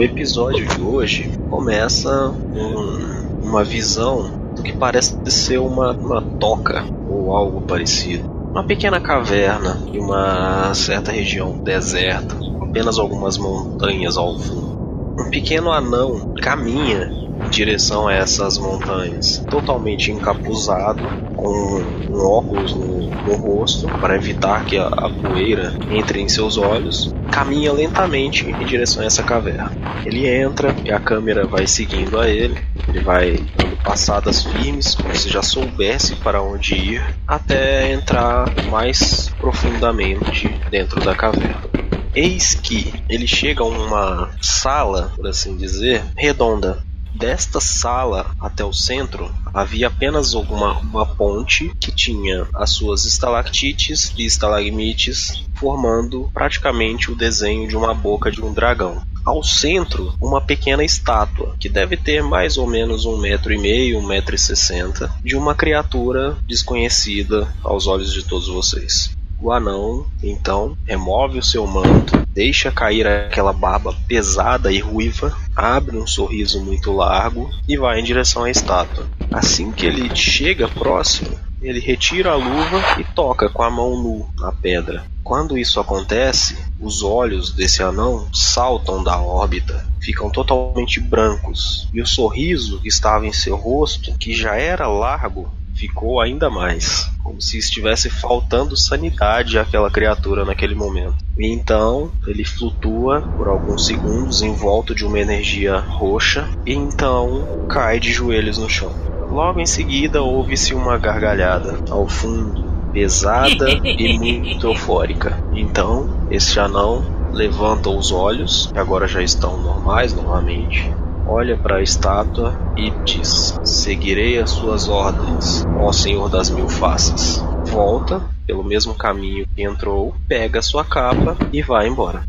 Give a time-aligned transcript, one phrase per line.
[0.00, 6.86] O episódio de hoje começa com uma visão do que parece ser uma, uma toca
[7.06, 8.26] ou algo parecido.
[8.50, 15.16] Uma pequena caverna e uma certa região deserta, apenas algumas montanhas ao fundo.
[15.20, 17.12] Um pequeno anão caminha
[17.48, 21.02] direção a essas montanhas, totalmente encapuzado,
[21.36, 26.56] com um óculos no, no rosto para evitar que a, a, poeira entre em seus
[26.56, 29.72] olhos, caminha lentamente em direção a essa caverna.
[30.04, 32.58] Ele entra e a câmera vai seguindo a ele,
[32.88, 39.30] ele vai dando passadas firmes, como se já soubesse para onde ir, até entrar mais
[39.40, 41.70] profundamente dentro da caverna.
[42.14, 46.82] Eis que ele chega a uma sala, por assim dizer, redonda,
[47.12, 54.12] Desta sala até o centro havia apenas uma, uma ponte que tinha as suas estalactites
[54.16, 59.02] e estalagmites formando praticamente o desenho de uma boca de um dragão.
[59.24, 63.98] Ao centro, uma pequena estátua, que deve ter mais ou menos um metro e meio,
[63.98, 69.14] um metro e sessenta, de uma criatura desconhecida aos olhos de todos vocês.
[69.42, 75.96] O anão, então, remove o seu manto, deixa cair aquela barba pesada e ruiva, abre
[75.96, 79.08] um sorriso muito largo e vai em direção à estátua.
[79.32, 84.28] Assim que ele chega próximo, ele retira a luva e toca com a mão nu
[84.38, 85.04] na pedra.
[85.22, 92.06] Quando isso acontece, os olhos desse anão saltam da órbita, ficam totalmente brancos, e o
[92.06, 97.56] sorriso que estava em seu rosto, que já era largo, ficou ainda mais, como se
[97.56, 101.16] estivesse faltando sanidade àquela criatura naquele momento.
[101.38, 107.66] E então ele flutua por alguns segundos em volta de uma energia roxa e então
[107.66, 108.92] cai de joelhos no chão.
[109.30, 115.42] Logo em seguida ouve-se uma gargalhada ao fundo, pesada e muito eufórica.
[115.54, 120.92] Então, esse anão levanta os olhos, que agora já estão normais novamente,
[121.30, 127.42] olha para a estátua e diz: Seguirei as suas ordens, ó Senhor das Mil Faces.
[127.66, 132.24] Volta pelo mesmo caminho que entrou, pega sua capa e vai embora.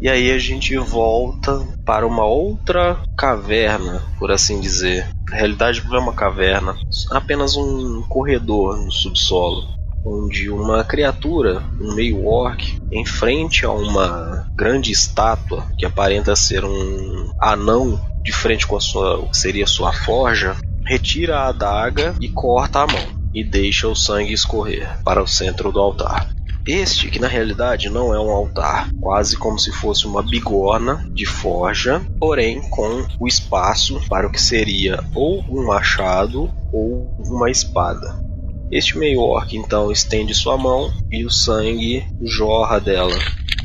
[0.00, 5.06] E aí a gente volta para uma outra caverna, por assim dizer.
[5.28, 6.74] Na realidade não é uma caverna,
[7.10, 14.46] apenas um corredor no subsolo onde uma criatura, um meio orc, em frente a uma
[14.54, 19.66] grande estátua que aparenta ser um anão de frente com a sua, o que seria
[19.66, 25.22] sua forja, retira a adaga e corta a mão e deixa o sangue escorrer para
[25.22, 26.28] o centro do altar.
[26.66, 31.24] Este, que na realidade não é um altar, quase como se fosse uma bigorna de
[31.24, 38.29] forja, porém com o espaço para o que seria ou um machado ou uma espada.
[38.70, 43.18] Este meio-orc então estende sua mão e o sangue jorra dela.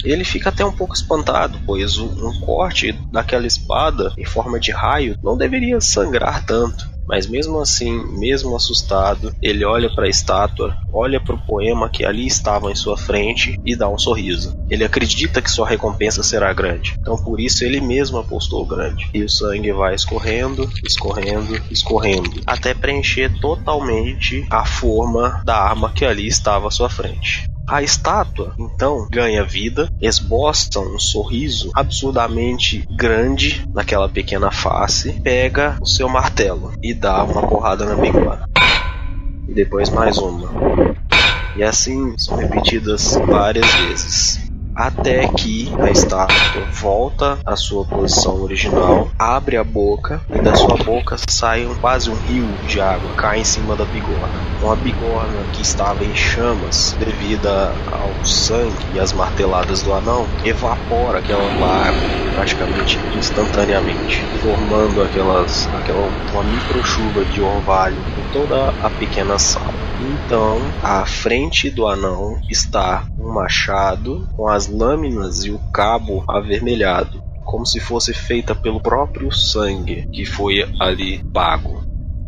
[0.04, 5.18] Ele fica até um pouco espantado, pois um corte daquela espada em forma de raio
[5.24, 6.95] não deveria sangrar tanto.
[7.08, 12.06] Mas mesmo assim, mesmo assustado, ele olha para a estátua, olha para o poema que
[12.06, 14.56] ali estava em sua frente e dá um sorriso.
[14.70, 19.08] Ele acredita que sua recompensa será grande, então por isso ele mesmo apostou grande.
[19.14, 26.06] E o sangue vai escorrendo, escorrendo, escorrendo, até preencher totalmente a forma da arma que
[26.06, 27.44] ali estava à sua frente.
[27.68, 35.86] A estátua, então, ganha vida, esboça um sorriso absurdamente grande naquela pequena face, pega o
[35.86, 38.48] seu martelo e dá uma porrada na bigorna.
[39.48, 40.48] E depois mais uma.
[41.56, 44.45] E assim são repetidas várias vezes
[44.76, 50.76] até que a estátua volta à sua posição original, abre a boca e da sua
[50.76, 54.28] boca sai quase um rio de água, cai em cima da bigorna.
[54.62, 61.20] Uma bigorna que estava em chamas devido ao sangue e às marteladas do anão, evapora
[61.20, 68.90] aquela água praticamente instantaneamente, formando aquelas, aquela uma micro chuva de orvalho em toda a
[68.90, 69.95] pequena sala.
[69.98, 77.20] Então, à frente do anão está um machado com as lâminas e o cabo avermelhado,
[77.46, 81.82] como se fosse feita pelo próprio sangue que foi ali pago.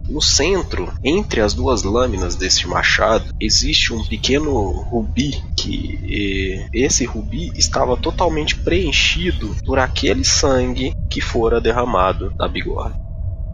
[0.08, 7.52] No centro, entre as duas lâminas deste machado, existe um pequeno rubi que esse rubi
[7.54, 12.96] estava totalmente preenchido por aquele sangue que fora derramado da bigorna.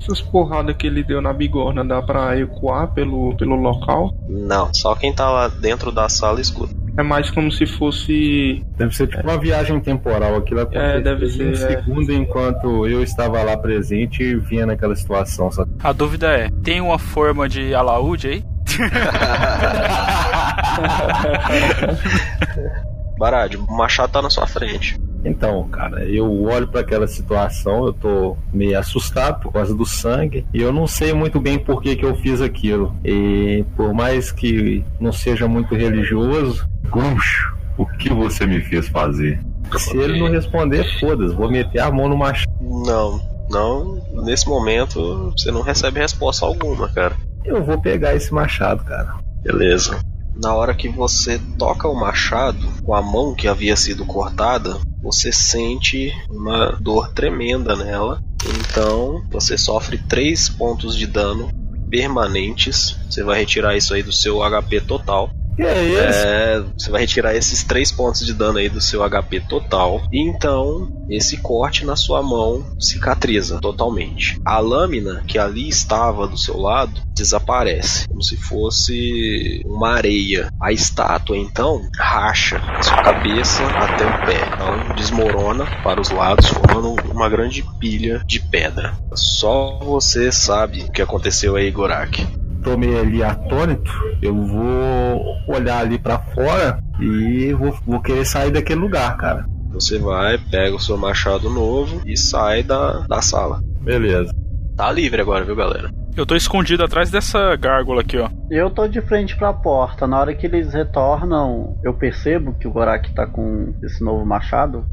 [0.02, 4.14] Essas porradas que ele deu na bigorna dá pra ecoar pelo, pelo local?
[4.28, 6.84] Não, só quem tá lá dentro da sala escuta.
[6.96, 8.64] É mais como se fosse.
[8.78, 10.36] Deve ser tipo uma viagem temporal.
[10.36, 11.52] Aquilo é, deve ser.
[11.52, 12.16] Um segundo é.
[12.16, 15.52] enquanto eu estava lá presente e vinha naquela situação.
[15.52, 15.72] Sabe?
[15.84, 18.46] A dúvida é: tem uma forma de alaúde aí?
[23.18, 24.96] Barad, o machado tá na sua frente.
[25.26, 30.46] Então, cara, eu olho para aquela situação, eu tô meio assustado por causa do sangue
[30.54, 32.96] e eu não sei muito bem por que, que eu fiz aquilo.
[33.04, 39.40] E por mais que não seja muito religioso, Goncho, o que você me fez fazer?
[39.78, 42.52] se ele não responder, foda-se, vou meter a mão no machado.
[42.62, 44.02] Não, não.
[44.24, 47.16] Nesse momento você não recebe resposta alguma, cara.
[47.44, 49.16] Eu vou pegar esse machado, cara.
[49.42, 50.00] Beleza.
[50.36, 55.32] Na hora que você toca o machado com a mão que havia sido cortada, você
[55.32, 58.18] sente uma dor tremenda nela.
[58.46, 61.50] Então você sofre 3 pontos de dano
[61.90, 62.98] permanentes.
[63.08, 65.30] Você vai retirar isso aí do seu HP total.
[65.56, 66.28] Que é isso?
[66.28, 70.02] É, você vai retirar esses 3 pontos de dano aí do seu HP total.
[70.12, 74.40] E então, esse corte na sua mão cicatriza totalmente.
[74.46, 80.50] A lâmina que ali estava do seu lado desaparece, como se fosse uma areia.
[80.62, 84.40] A estátua então racha sua cabeça até o pé.
[84.54, 88.98] Então desmorona para os lados, formando uma grande pilha de pedra.
[89.14, 92.26] Só você sabe o que aconteceu aí, Gorak.
[92.64, 98.52] Tô meio ali atônito, eu vou olhar ali pra fora e vou, vou querer sair
[98.52, 99.46] daquele lugar, cara.
[99.72, 103.60] Você vai, pega o seu machado novo e sai da, da sala.
[103.82, 104.32] Beleza.
[104.78, 105.90] Tá livre agora, viu, galera?
[106.16, 108.30] Eu tô escondido atrás dessa gárgula aqui, ó.
[108.50, 110.08] Eu tô de frente pra porta.
[110.08, 114.86] Na hora que eles retornam, eu percebo que o Gorak tá com esse novo machado.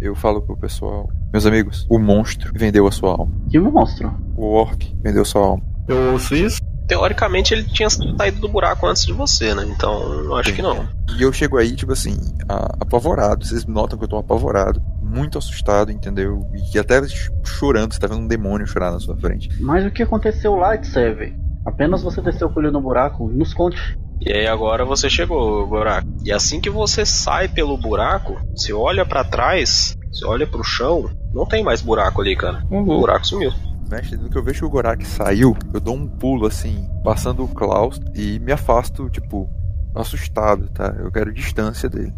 [0.00, 3.32] Eu falo pro pessoal, meus amigos, o monstro vendeu a sua alma.
[3.48, 4.12] Que monstro!
[4.36, 5.62] O orc vendeu sua alma.
[5.88, 6.60] Eu ouço isso?
[6.86, 9.64] Teoricamente ele tinha saído do buraco antes de você, né?
[9.66, 10.86] Então eu acho que não.
[11.16, 12.16] E eu chego aí, tipo assim,
[12.48, 13.44] apavorado.
[13.44, 16.46] Vocês notam que eu tô apavorado, muito assustado, entendeu?
[16.74, 17.00] E até
[17.44, 19.48] chorando, você tá vendo um demônio chorar na sua frente.
[19.60, 21.34] Mas o que aconteceu lá, Tseve?
[21.64, 23.28] Apenas você desceu com ele no buraco?
[23.28, 23.98] Nos conte.
[24.20, 26.06] E aí agora você chegou, Gorak.
[26.24, 31.10] E assim que você sai pelo buraco, você olha pra trás, você olha pro chão,
[31.32, 32.64] não tem mais buraco ali, cara.
[32.70, 33.52] O buraco sumiu.
[33.90, 37.44] Mestre, no que eu vejo que o Gorak saiu, eu dou um pulo assim, passando
[37.44, 39.48] o Klaus e me afasto, tipo,
[39.94, 40.94] assustado, tá?
[40.98, 42.12] Eu quero distância dele.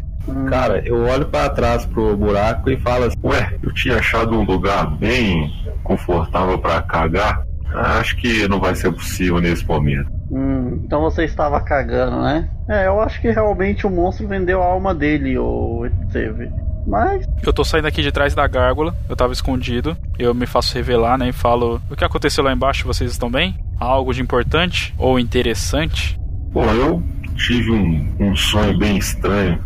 [0.49, 4.43] Cara, eu olho pra trás pro buraco e falo assim, Ué, eu tinha achado um
[4.43, 5.49] lugar bem
[5.83, 7.45] confortável pra cagar.
[7.73, 10.09] Acho que não vai ser possível nesse momento.
[10.31, 12.49] Hum, então você estava cagando, né?
[12.67, 16.51] É, eu acho que realmente o monstro vendeu a alma dele, o Tseve.
[16.87, 19.95] Mas, Eu tô saindo aqui de trás da gárgula, eu tava escondido.
[20.17, 21.29] Eu me faço revelar, né?
[21.29, 22.87] E falo: O que aconteceu lá embaixo?
[22.87, 23.59] Vocês estão bem?
[23.77, 26.17] Há Algo de importante ou interessante?
[26.53, 27.03] Pô, eu
[27.35, 29.59] tive um, um sonho bem estranho.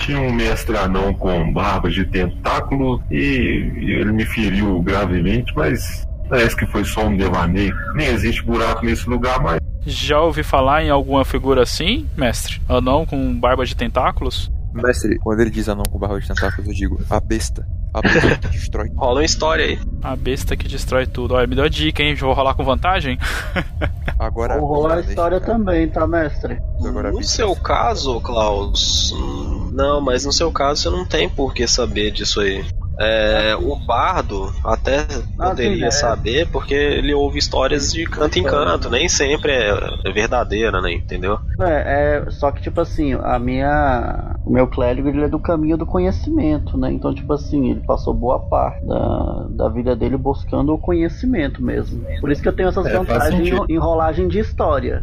[0.00, 6.56] Tinha um mestre anão com barba de tentáculo e ele me feriu gravemente, mas parece
[6.56, 7.74] que foi só um devaneio.
[7.94, 12.60] Nem existe buraco nesse lugar, mas Já ouvi falar em alguma figura assim, mestre?
[12.68, 14.50] Anão com barba de tentáculos?
[14.72, 17.66] Mestre, quando ele diz anão com barba de tentáculos, eu digo, a besta.
[17.92, 18.88] A besta que destrói.
[18.94, 19.78] Rola uma história aí.
[20.02, 21.34] A besta que destrói tudo.
[21.34, 22.14] Olha, me deu a dica, hein?
[22.14, 23.18] Vou rolar com vantagem?
[24.18, 24.58] Agora.
[24.58, 25.52] vou rolar a história cara.
[25.58, 26.58] também, tá, mestre?
[26.84, 31.52] Agora No seu caso, Klaus, hum, não, mas no seu caso você não tem por
[31.52, 32.64] que saber disso aí.
[32.98, 35.06] É, o bardo até
[35.36, 35.90] poderia é.
[35.90, 39.70] saber porque ele ouve histórias de canto em canto, nem sempre é,
[40.04, 40.92] é verdadeira, né?
[40.92, 41.38] Entendeu?
[41.58, 45.76] É, é, só que tipo assim, a minha, o meu clérigo ele é do caminho
[45.76, 46.92] do conhecimento, né?
[46.92, 52.04] Então tipo assim, ele passou boa parte da, da vida dele buscando o conhecimento mesmo.
[52.20, 55.00] Por isso que eu tenho essas É, vantagens em rolagem de história.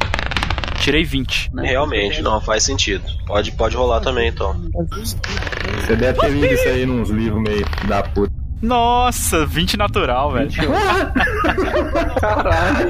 [0.88, 1.53] Tirei 20.
[1.53, 1.67] Né?
[1.67, 3.03] Realmente, não faz sentido.
[3.25, 4.56] Pode, pode rolar também, então.
[4.72, 8.34] você deve ter lido isso aí nos livros meio da puta.
[8.62, 10.50] Nossa, 20 natural, velho.
[12.22, 12.89] Caralho.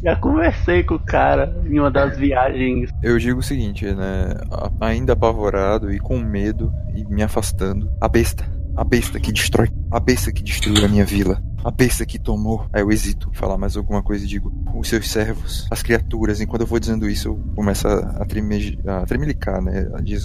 [0.00, 2.90] Já conversei com o cara em uma das viagens.
[3.02, 4.32] Eu digo o seguinte, né?
[4.80, 7.90] Ainda apavorado e com medo e me afastando.
[8.00, 8.48] A besta.
[8.76, 9.68] A besta que destrói.
[9.90, 11.42] A besta que destruiu a minha vila.
[11.66, 12.64] A besta que tomou.
[12.72, 16.40] Aí eu hesito em falar mais alguma coisa e digo: os seus servos, as criaturas.
[16.40, 19.82] Enquanto eu vou dizendo isso, eu começo a, a, tremelicar, né?
[20.00, 20.16] De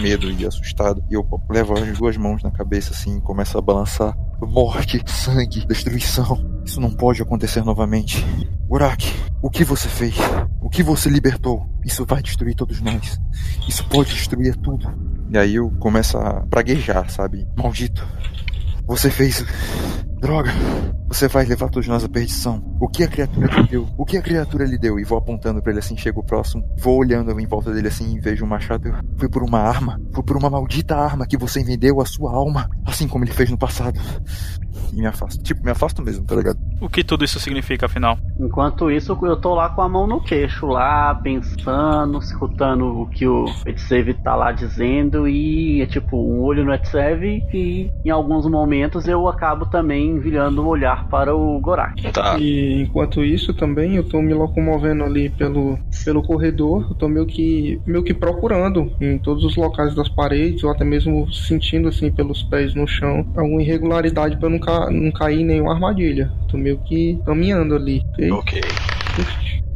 [0.00, 1.04] medo e assustado.
[1.10, 4.16] E eu levo as duas mãos na cabeça assim, começo a balançar.
[4.40, 6.62] Morte, sangue, destruição.
[6.64, 8.24] Isso não pode acontecer novamente.
[8.70, 9.06] Urak,
[9.42, 10.14] o que você fez?
[10.62, 11.66] O que você libertou?
[11.84, 13.20] Isso vai destruir todos nós.
[13.68, 14.90] Isso pode destruir tudo.
[15.28, 17.46] E aí eu começo a praguejar, sabe?
[17.54, 18.02] Maldito.
[18.86, 19.44] Você fez.
[20.26, 20.50] Droga.
[21.06, 22.60] Você vai levar todos nós à perdição.
[22.80, 23.88] O que a criatura lhe deu?
[23.96, 24.98] O que a criatura lhe deu?
[24.98, 26.68] E vou apontando pra ele assim, chego próximo.
[26.76, 28.92] Vou olhando em volta dele assim e vejo um machado.
[29.16, 30.00] Foi por uma arma.
[30.12, 32.68] Foi por uma maldita arma que você vendeu a sua alma.
[32.84, 34.00] Assim como ele fez no passado.
[34.92, 35.42] E me afasto.
[35.42, 36.58] Tipo, me afasto mesmo, tá ligado?
[36.80, 38.18] O que tudo isso significa, afinal?
[38.38, 43.26] Enquanto isso, eu tô lá com a mão no queixo, lá pensando, escutando o que
[43.26, 48.46] o Etsev tá lá dizendo e é tipo um olho no Etsev e em alguns
[48.46, 52.12] momentos eu acabo também virando o olhar para o Gorak.
[52.12, 52.36] Tá.
[52.38, 57.26] E enquanto isso também eu tô me locomovendo ali pelo, pelo corredor, eu tô meio
[57.26, 62.10] que meio que procurando em todos os locais das paredes, ou até mesmo sentindo assim
[62.10, 66.30] pelos pés no chão alguma irregularidade para não, ca não cair em nenhuma armadilha.
[66.48, 68.02] Tô meio que caminhando ali.
[68.30, 68.30] ok?
[68.32, 68.60] Ok.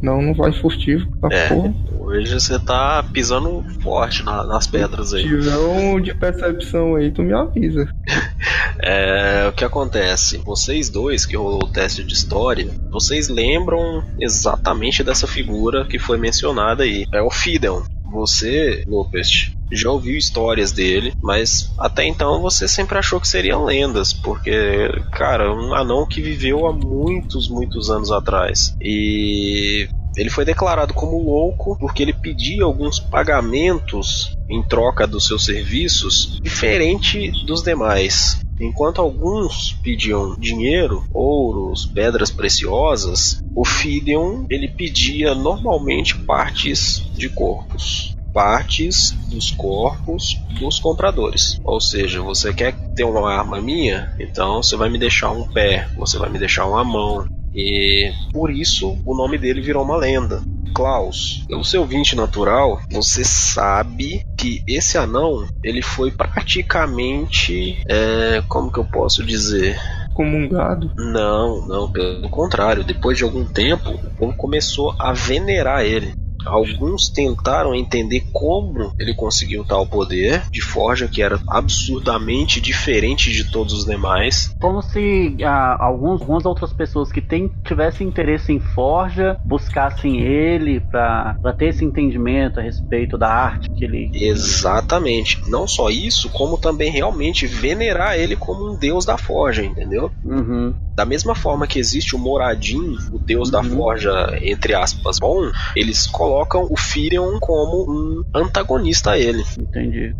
[0.01, 1.07] Não, não vai furtivo.
[1.17, 1.47] Tá É.
[1.47, 1.73] porra.
[2.11, 5.23] Hoje você tá pisando forte na- nas pedras Se aí.
[5.23, 7.87] tiver um de percepção aí, tu me avisa.
[8.83, 10.41] É, o que acontece?
[10.43, 16.17] Vocês dois que rolou o teste de história, vocês lembram exatamente dessa figura que foi
[16.17, 17.05] mencionada aí.
[17.13, 17.83] É o Fideln.
[18.03, 24.11] Você, Lopest, já ouviu histórias dele, mas até então você sempre achou que seriam lendas,
[24.13, 28.73] porque, cara, um anão que viveu há muitos, muitos anos atrás.
[28.81, 35.45] E ele foi declarado como louco porque ele pedia alguns pagamentos em troca dos seus
[35.45, 38.39] serviços diferente dos demais.
[38.59, 48.11] Enquanto alguns pediam dinheiro, ouros, pedras preciosas, o Fideon ele pedia normalmente partes de corpos.
[48.31, 51.55] Partes dos corpos dos compradores.
[51.63, 54.13] Ou seja, você quer ter uma arma minha?
[54.19, 57.25] Então você vai me deixar um pé, você vai me deixar uma mão.
[57.53, 60.41] E por isso o nome dele virou uma lenda.
[60.73, 67.81] Klaus, pelo seu 20 natural, você sabe que esse anão ele foi praticamente.
[67.87, 69.77] é, como que eu posso dizer?
[70.13, 70.91] Comungado.
[70.97, 72.83] Não, não, pelo contrário.
[72.83, 76.13] Depois de algum tempo, o povo começou a venerar ele.
[76.45, 83.43] Alguns tentaram entender como ele conseguiu tal poder de forja que era absurdamente diferente de
[83.43, 84.51] todos os demais.
[84.59, 90.79] Como se ah, alguns, algumas outras pessoas que tem, tivessem interesse em Forja buscassem ele
[90.79, 94.09] pra ter esse entendimento a respeito da arte que ele.
[94.13, 95.39] Exatamente.
[95.47, 100.11] Não só isso, como também realmente venerar ele como um deus da forja, entendeu?
[100.23, 100.73] Uhum.
[100.95, 103.77] Da mesma forma que existe o Moradin, o deus da Uhum.
[103.77, 109.43] forja, entre aspas, bom, eles colocam o Firion como um antagonista a ele.
[109.59, 110.15] Entendi.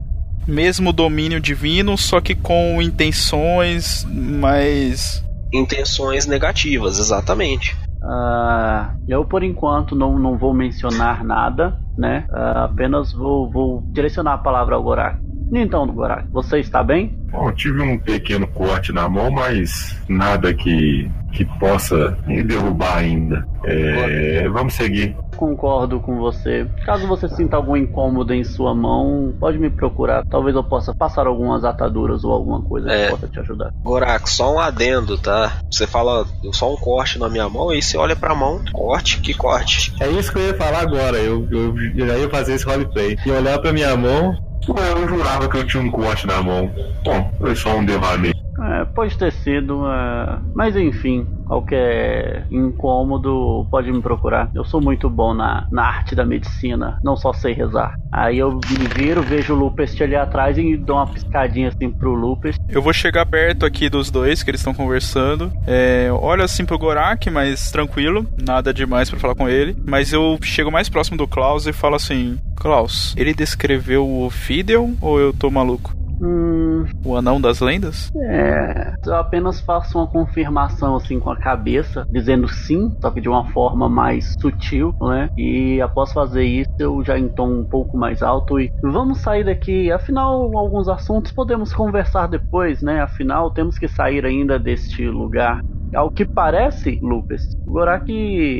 [0.47, 5.23] Mesmo domínio divino, só que com intenções mais.
[5.53, 7.75] Intenções negativas, exatamente.
[8.03, 12.25] Ah, eu, por enquanto, não, não vou mencionar nada, né?
[12.31, 15.19] Ah, apenas vou, vou direcionar a palavra ao Gorak.
[15.53, 17.13] Então, Gorak, você está bem?
[17.29, 22.97] Bom, eu tive um pequeno corte na mão, mas nada que, que possa me derrubar
[22.97, 23.45] ainda.
[23.65, 25.15] É, vamos seguir.
[25.41, 26.67] Concordo com você.
[26.85, 30.23] Caso você sinta algum incômodo em sua mão, pode me procurar.
[30.29, 33.05] Talvez eu possa passar algumas ataduras ou alguma coisa É.
[33.05, 33.73] que possa te ajudar.
[33.83, 35.53] Gorak, só um adendo, tá?
[35.71, 39.33] Você fala só um corte na minha mão, e você olha pra mão, corte, que
[39.33, 39.91] corte.
[39.99, 41.17] É isso que eu ia falar agora.
[41.17, 43.17] Eu, eu já ia fazer esse roleplay.
[43.25, 44.35] E olhar pra minha mão.
[44.67, 46.69] Eu jurava que eu tinha um corte na mão.
[47.03, 48.30] Bom, foi só um devaneio.
[48.61, 54.49] É, pode ter sido, é, mas enfim, qualquer incômodo pode me procurar.
[54.53, 57.95] Eu sou muito bom na, na arte da medicina, não só sei rezar.
[58.11, 62.13] Aí eu me viro, vejo o Lupest ali atrás e dou uma piscadinha assim pro
[62.13, 62.59] Lupest.
[62.69, 65.51] Eu vou chegar perto aqui dos dois, que eles estão conversando.
[65.65, 69.75] É, olho assim pro Gorak, mas tranquilo, nada demais pra falar com ele.
[69.85, 74.93] Mas eu chego mais próximo do Klaus e falo assim: Klaus, ele descreveu o Fideon
[75.01, 76.00] ou eu tô maluco?
[76.21, 78.09] Hum, O anão das lendas?
[78.15, 78.93] é.
[79.03, 83.45] Eu apenas faço uma confirmação assim com a cabeça, dizendo sim, só que de uma
[83.51, 85.27] forma mais sutil, né?
[85.35, 89.43] E após fazer isso, eu já em tom um pouco mais alto e vamos sair
[89.43, 89.91] daqui.
[89.91, 93.01] Afinal, alguns assuntos podemos conversar depois, né?
[93.01, 95.59] Afinal, temos que sair ainda deste lugar.
[95.93, 98.11] Ao que parece, Lucas, o Gorak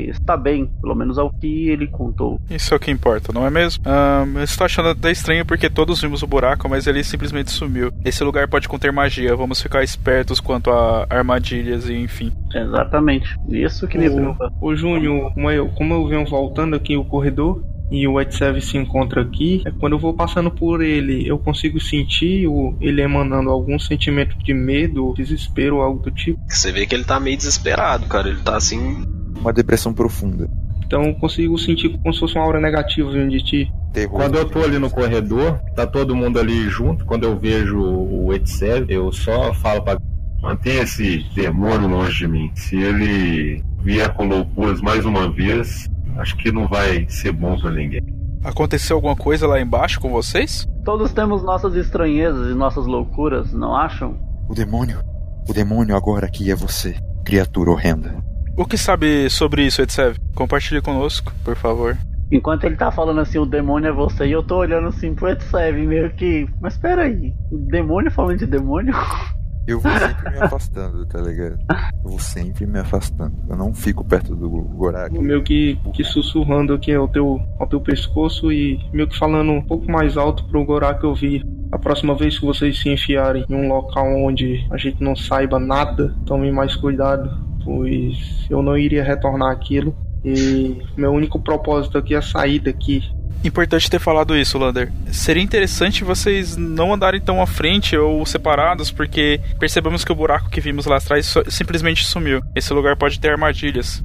[0.10, 2.40] está bem, pelo menos ao que ele contou.
[2.50, 3.84] Isso é o que importa, não é mesmo?
[3.86, 7.92] Ahn, eu estou achando até estranho porque todos vimos o buraco, mas ele simplesmente sumiu.
[8.04, 12.32] Esse lugar pode conter magia, vamos ficar espertos quanto a armadilhas e enfim.
[12.54, 13.36] Exatamente.
[13.50, 14.52] Isso que me O, preocupa.
[14.62, 18.78] o Júnior, como eu, como eu venho voltando aqui o corredor e o Etsev se
[18.78, 23.50] encontra aqui, é quando eu vou passando por ele, eu consigo sentir o, ele emanando
[23.50, 26.40] algum sentimento de medo, desespero, algo do tipo.
[26.48, 28.30] Você vê que ele tá meio desesperado, cara.
[28.30, 29.06] Ele tá assim.
[29.38, 30.50] Uma depressão profunda.
[30.86, 33.72] Então eu consigo sentir como se fosse uma aura negativa vindo de ti.
[33.92, 34.12] Terror.
[34.12, 37.04] Quando eu tô ali no corredor, tá todo mundo ali junto.
[37.04, 39.98] Quando eu vejo o Etsev, eu só falo pra.
[40.42, 42.52] Mantenha esse demônio longe de mim.
[42.56, 47.72] Se ele vier com loucuras mais uma vez, acho que não vai ser bom pra
[47.72, 48.02] ninguém.
[48.44, 50.68] Aconteceu alguma coisa lá embaixo com vocês?
[50.84, 54.18] Todos temos nossas estranhezas e nossas loucuras, não acham?
[54.50, 55.00] O demônio.
[55.48, 56.96] O demônio agora aqui é você.
[57.24, 58.16] criatura horrenda.
[58.58, 60.18] O que sabe sobre isso, Etsev?
[60.36, 61.98] Compartilhe conosco, por favor.
[62.32, 65.30] Enquanto ele tá falando assim, o demônio é você, e eu tô olhando assim pro
[65.30, 66.48] Etsev, meio que.
[66.62, 68.94] Mas peraí, o demônio falando de demônio?
[69.72, 71.58] Eu vou sempre me afastando, tá ligado?
[72.04, 73.34] Eu vou sempre me afastando.
[73.50, 75.18] Eu não fico perto do Gorak.
[75.18, 79.62] Meio que, que sussurrando aqui ao teu, ao teu pescoço e meio que falando um
[79.62, 81.46] pouco mais alto pro Gorak ouvir.
[81.72, 85.58] A próxima vez que vocês se enfiarem em um local onde a gente não saiba
[85.58, 87.32] nada, tome mais cuidado,
[87.64, 89.96] pois eu não iria retornar aquilo.
[90.24, 93.02] E meu único propósito aqui é sair daqui
[93.44, 94.92] Importante ter falado isso, Lander.
[95.12, 100.50] Seria interessante vocês não andarem tão à frente ou separados, porque percebemos que o buraco
[100.50, 102.42] que vimos lá atrás simplesmente sumiu.
[102.56, 104.04] Esse lugar pode ter armadilhas.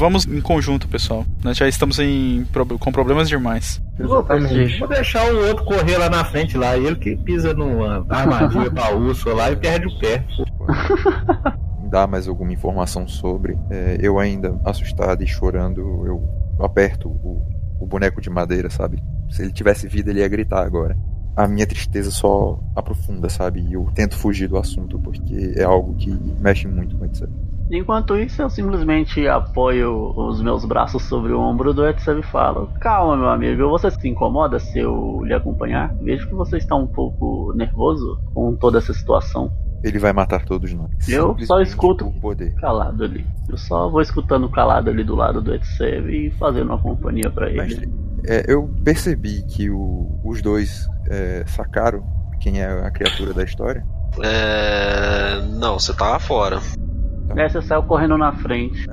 [0.00, 1.26] Vamos em conjunto, pessoal.
[1.44, 2.46] Nós já estamos em,
[2.78, 3.82] com problemas demais.
[3.98, 4.78] Exatamente.
[4.78, 6.74] Vou deixar o outro correr lá na frente lá.
[6.74, 10.24] Ele que pisa numa armadilha pra urso lá e perde o pé.
[11.90, 13.58] Dá mais alguma informação sobre.
[13.68, 19.02] É, eu ainda assustado e chorando, eu aperto o o boneco de madeira, sabe?
[19.30, 20.96] Se ele tivesse vida, ele ia gritar agora.
[21.36, 23.60] A minha tristeza só aprofunda, sabe?
[23.60, 27.30] E eu tento fugir do assunto porque é algo que mexe muito com o Etsev.
[27.72, 32.68] Enquanto isso, eu simplesmente apoio os meus braços sobre o ombro do Etsev e falo:
[32.80, 35.94] Calma, meu amigo, você se incomoda se eu lhe acompanhar?
[36.02, 39.52] Vejo que você está um pouco nervoso com toda essa situação.
[39.82, 40.90] Ele vai matar todos nós.
[41.08, 42.12] Eu só escuto
[42.60, 43.26] calado ali.
[43.48, 47.48] Eu só vou escutando calado ali do lado do Etsev e fazendo uma companhia para
[47.48, 47.62] ele.
[47.62, 47.90] Mestre,
[48.26, 52.04] é, eu percebi que o, os dois é, sacaram
[52.38, 53.84] quem é a criatura da história.
[54.22, 55.42] É.
[55.58, 56.60] Não, você tava fora.
[57.28, 57.40] Tá.
[57.40, 58.86] É, você saiu correndo na frente.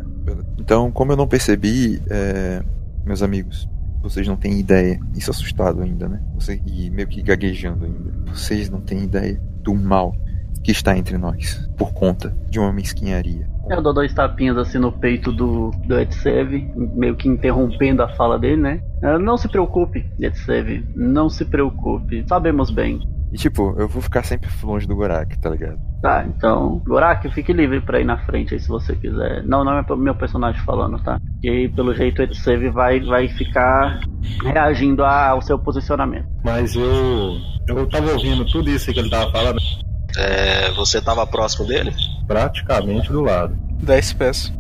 [0.57, 2.61] Então, como eu não percebi, é,
[3.05, 3.67] meus amigos,
[4.01, 4.99] vocês não têm ideia.
[5.15, 6.21] Isso assustado ainda, né?
[6.35, 8.11] Você, e meio que gaguejando ainda.
[8.33, 10.13] Vocês não têm ideia do mal
[10.67, 13.47] que está entre nós, por conta de uma mesquinharia.
[13.69, 18.37] Eu dou dois tapinhas assim no peito do, do Etsev, meio que interrompendo a fala
[18.37, 18.81] dele, né?
[19.01, 22.99] É, não se preocupe, Etsev, não se preocupe, sabemos bem.
[23.31, 25.79] E tipo, eu vou ficar sempre longe do Gorak, tá ligado?
[26.01, 29.45] Tá, então, Gorak, fique livre pra ir na frente aí se você quiser.
[29.45, 31.17] Não, não é meu personagem falando, tá?
[31.41, 34.01] E pelo jeito o Etsev vai, vai ficar
[34.43, 36.27] reagindo ao seu posicionamento.
[36.43, 37.37] Mas eu.
[37.69, 39.59] Eu tava ouvindo tudo isso que ele tava falando.
[40.17, 41.93] É, você estava próximo dele?
[42.25, 43.55] Praticamente do lado.
[43.83, 44.53] 10 pés.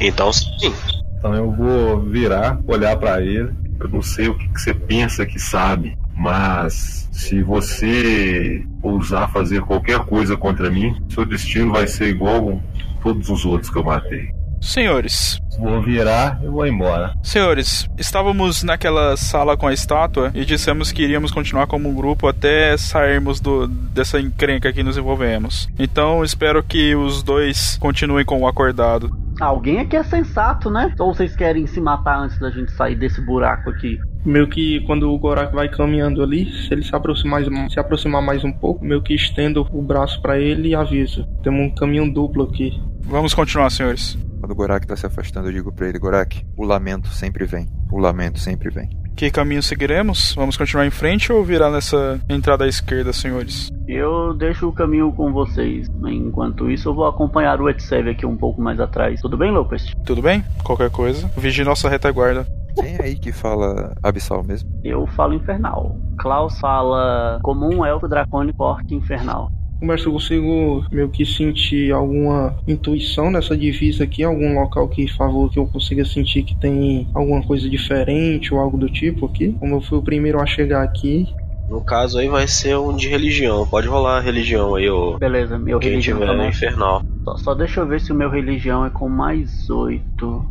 [0.00, 0.74] Então sim.
[1.18, 3.52] Então eu vou virar, olhar para ele.
[3.80, 9.62] Eu não sei o que, que você pensa que sabe, mas se você ousar fazer
[9.62, 13.84] qualquer coisa contra mim, seu destino vai ser igual a todos os outros que eu
[13.84, 14.37] matei.
[14.60, 15.40] Senhores.
[15.58, 17.14] Vou virar e vou embora.
[17.22, 22.28] Senhores, estávamos naquela sala com a estátua e dissemos que iríamos continuar como um grupo
[22.28, 25.68] até sairmos do, dessa encrenca que nos envolvemos.
[25.78, 29.10] Então espero que os dois continuem com o acordado.
[29.40, 30.92] Alguém aqui é sensato, né?
[30.98, 33.98] Ou vocês querem se matar antes da gente sair desse buraco aqui?
[34.24, 38.44] Meio que quando o Gorak vai caminhando ali, se ele se aproximar, se aproximar mais
[38.44, 41.24] um pouco, meio que estendo o braço para ele e avisa.
[41.42, 42.80] Temos um caminho duplo aqui.
[43.00, 44.18] Vamos continuar, senhores.
[44.40, 47.68] Quando o Gorak tá se afastando, eu digo pra ele: Gorak, o lamento sempre vem.
[47.90, 48.88] O lamento sempre vem.
[49.16, 50.32] Que caminho seguiremos?
[50.36, 53.68] Vamos continuar em frente ou virar nessa entrada à esquerda, senhores?
[53.88, 55.88] Eu deixo o caminho com vocês.
[56.06, 59.20] Enquanto isso, eu vou acompanhar o Etsev aqui um pouco mais atrás.
[59.20, 59.92] Tudo bem, Lopes?
[60.06, 60.44] Tudo bem?
[60.62, 61.28] Qualquer coisa.
[61.36, 62.46] Vigie nossa retaguarda.
[62.76, 64.70] Quem é aí que fala abissal mesmo?
[64.84, 65.98] Eu falo infernal.
[66.16, 69.50] Klaus fala comum elfo dracônico orc infernal.
[69.80, 75.50] Conversa, eu consigo meio que sentir alguma intuição nessa divisa aqui, algum local que favor
[75.50, 79.56] que eu consiga sentir que tem alguma coisa diferente ou algo do tipo aqui.
[79.60, 81.28] Como eu fui o primeiro a chegar aqui,
[81.68, 83.66] no caso aí vai ser um de religião.
[83.66, 85.18] Pode rolar religião aí, ô.
[85.18, 86.48] Beleza, meu Quem religião tiver também.
[86.48, 87.02] infernal.
[87.24, 90.44] Só, só deixa eu ver se o meu religião é com mais oito.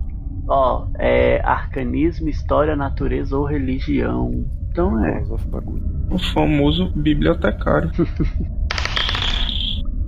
[0.47, 4.45] Ó, é arcanismo, história, natureza ou religião.
[4.69, 5.23] Então é.
[6.11, 7.91] o famoso bibliotecário.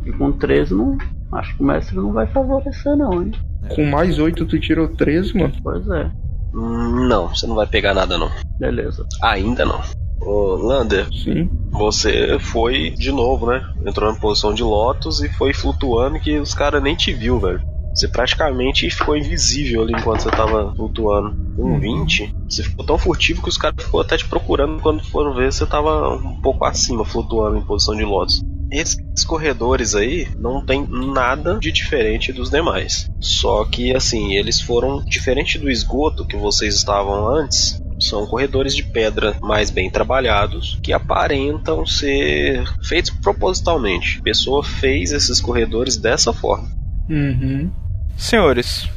[0.10, 0.98] E com 13 não.
[1.32, 3.32] Acho que o mestre não vai favorecer não, hein?
[3.76, 5.54] Com mais 8 tu tirou 13, mano?
[5.62, 6.10] Pois é.
[6.52, 8.32] Não, você não vai pegar nada não.
[8.60, 9.06] Beleza.
[9.22, 9.80] Ainda não.
[10.20, 11.48] Ô, Lander, Sim.
[11.70, 13.64] você foi de novo, né?
[13.86, 17.62] Entrou na posição de Lotus e foi flutuando que os caras nem te viu, velho.
[17.94, 21.36] Você praticamente ficou invisível ali enquanto você tava flutuando.
[21.56, 25.36] Com 20, você ficou tão furtivo que os caras ficou até te procurando quando foram
[25.36, 28.42] ver você tava um pouco acima, flutuando em posição de Lotus.
[28.72, 33.10] Esses corredores aí não tem nada de diferente dos demais.
[33.20, 37.82] Só que assim, eles foram diferente do esgoto que vocês estavam antes.
[38.00, 44.20] São corredores de pedra mais bem trabalhados que aparentam ser feitos propositalmente.
[44.20, 46.70] A pessoa fez esses corredores dessa forma.
[47.10, 47.70] Uhum.
[48.16, 48.88] Senhores,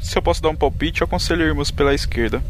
[0.00, 2.42] se eu posso dar um palpite, eu aconselho irmos pela esquerda.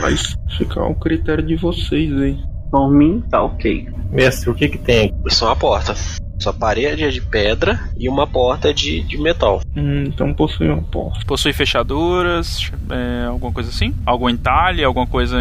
[0.00, 2.38] Mas fica ao critério de vocês aí.
[2.74, 3.88] Por mim, tá ok.
[4.10, 5.14] Mestre, o que que tem aqui?
[5.28, 5.94] Isso é uma porta.
[6.40, 9.60] Sua parede é de pedra e uma porta é de, de metal.
[9.76, 11.24] Hum, então possui uma porta.
[11.24, 13.94] Possui fechaduras, é, alguma coisa assim?
[14.04, 15.38] Algum entalhe, alguma coisa.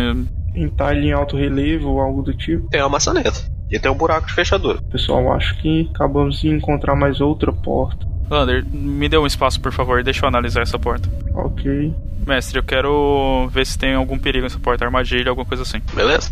[0.55, 2.69] Entalhe em alto relevo ou algo do tipo.
[2.69, 3.49] Tem uma maçaneta.
[3.71, 4.79] E tem um buraco de fechadura.
[4.91, 8.07] Pessoal, acho que acabamos de encontrar mais outra porta.
[8.29, 11.09] Lander, me dê um espaço, por favor, deixa eu analisar essa porta.
[11.33, 11.91] Ok.
[12.27, 15.81] Mestre, eu quero ver se tem algum perigo nessa porta, armadilha, alguma coisa assim.
[15.95, 16.31] Beleza?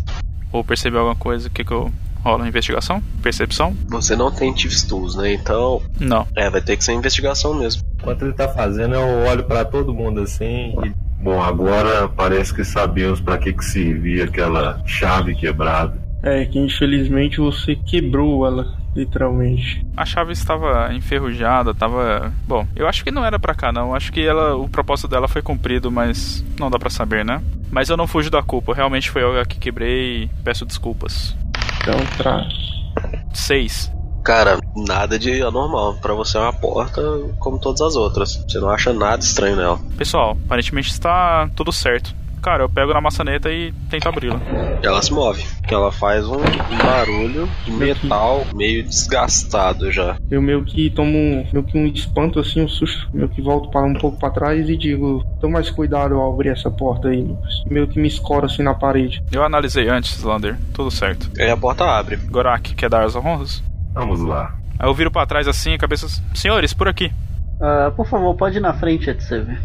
[0.52, 1.92] Ou perceber alguma coisa, o que que eu...
[2.24, 3.02] Rola investigação?
[3.20, 3.76] Percepção?
[3.88, 5.32] Você não tem Thieves Tools, né?
[5.32, 6.24] Então, Não.
[6.36, 7.82] é, vai ter que ser investigação mesmo.
[7.98, 12.64] Enquanto ele tá fazendo, eu olho pra todo mundo assim e Bom, agora parece que
[12.64, 15.96] sabemos para que, que servia aquela chave quebrada.
[16.22, 19.84] É que infelizmente você quebrou ela, literalmente.
[19.96, 22.32] A chave estava enferrujada, estava.
[22.46, 23.94] Bom, eu acho que não era pra cá, não.
[23.94, 27.42] Acho que ela, o propósito dela foi cumprido, mas não dá pra saber, né?
[27.70, 28.74] Mas eu não fujo da culpa.
[28.74, 31.36] Realmente foi eu que quebrei e peço desculpas.
[31.80, 32.46] Então tra...
[33.32, 33.90] Seis.
[34.22, 35.94] Cara, nada de anormal.
[35.94, 37.02] Pra você é uma porta
[37.40, 38.36] como todas as outras.
[38.36, 39.80] Você não acha nada estranho nela.
[39.96, 42.14] Pessoal, aparentemente está tudo certo.
[42.42, 44.40] Cara, eu pego na maçaneta e tento abri-la.
[44.82, 45.44] Ela se move.
[45.70, 50.16] Ela faz um, um barulho de metal meio desgastado já.
[50.28, 53.70] Eu meio que tomo um, meio que um espanto assim, um susto, meio que volto
[53.70, 57.22] para um pouco para trás e digo, toma mais cuidado ao abrir essa porta aí,
[57.22, 57.62] Lucas.
[57.70, 59.22] Meio que me escoro assim na parede.
[59.30, 60.58] Eu analisei antes, Lander.
[60.74, 61.30] Tudo certo.
[61.38, 62.16] Aí a porta abre.
[62.16, 63.62] Gorak, quer dar as honras?
[63.94, 64.54] Vamos lá.
[64.78, 66.08] Aí eu viro pra trás assim, a cabeça.
[66.34, 67.12] Senhores, por aqui.
[67.60, 69.56] Ah, por favor, pode ir na frente, Etseve.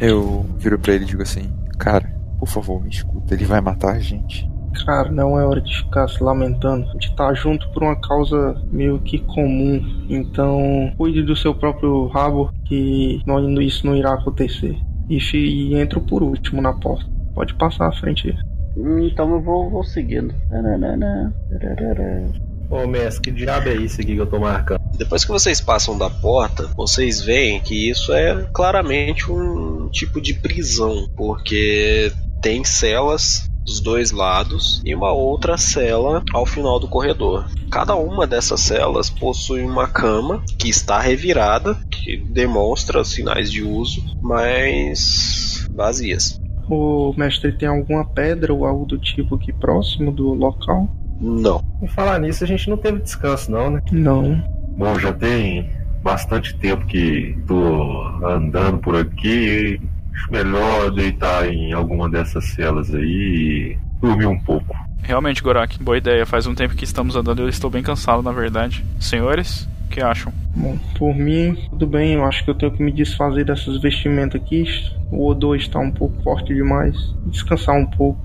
[0.00, 3.94] Eu viro pra ele e digo assim: Cara, por favor, me escuta, ele vai matar
[3.94, 4.50] a gente.
[4.84, 6.88] Cara, não é hora de ficar se lamentando.
[6.88, 9.80] A gente tá junto por uma causa meio que comum.
[10.08, 14.76] Então, cuide do seu próprio rabo, que não, isso não irá acontecer.
[15.08, 17.04] E, e entro por último na porta.
[17.34, 18.36] Pode passar à frente aí.
[18.76, 20.34] Hum, Então eu vou, vou seguindo.
[20.48, 22.30] Tararara, tararara.
[22.72, 24.80] Ô mestre, que diabo é isso aqui que eu tô marcando?
[24.96, 30.32] Depois que vocês passam da porta, vocês veem que isso é claramente um tipo de
[30.32, 37.44] prisão, porque tem celas dos dois lados e uma outra cela ao final do corredor.
[37.70, 44.02] Cada uma dessas celas possui uma cama que está revirada, que demonstra sinais de uso,
[44.22, 46.40] mas vazias.
[46.70, 50.88] O mestre tem alguma pedra ou algo do tipo aqui próximo do local?
[51.22, 51.64] Não.
[51.80, 53.82] E falar nisso, a gente não teve descanso não, né?
[53.92, 54.42] Não.
[54.76, 55.70] Bom, já tem
[56.02, 59.80] bastante tempo que tô andando por aqui.
[60.12, 64.76] Acho melhor deitar em alguma dessas celas aí e dormir um pouco.
[65.02, 66.26] Realmente, Gorak, boa ideia.
[66.26, 68.84] Faz um tempo que estamos andando e eu estou bem cansado, na verdade.
[69.00, 70.32] Senhores, o que acham?
[70.54, 72.14] Bom, por mim, tudo bem.
[72.14, 74.64] Eu acho que eu tenho que me desfazer dessas vestimentas aqui.
[75.10, 76.96] O odor está um pouco forte demais.
[77.26, 78.20] Descansar um pouco.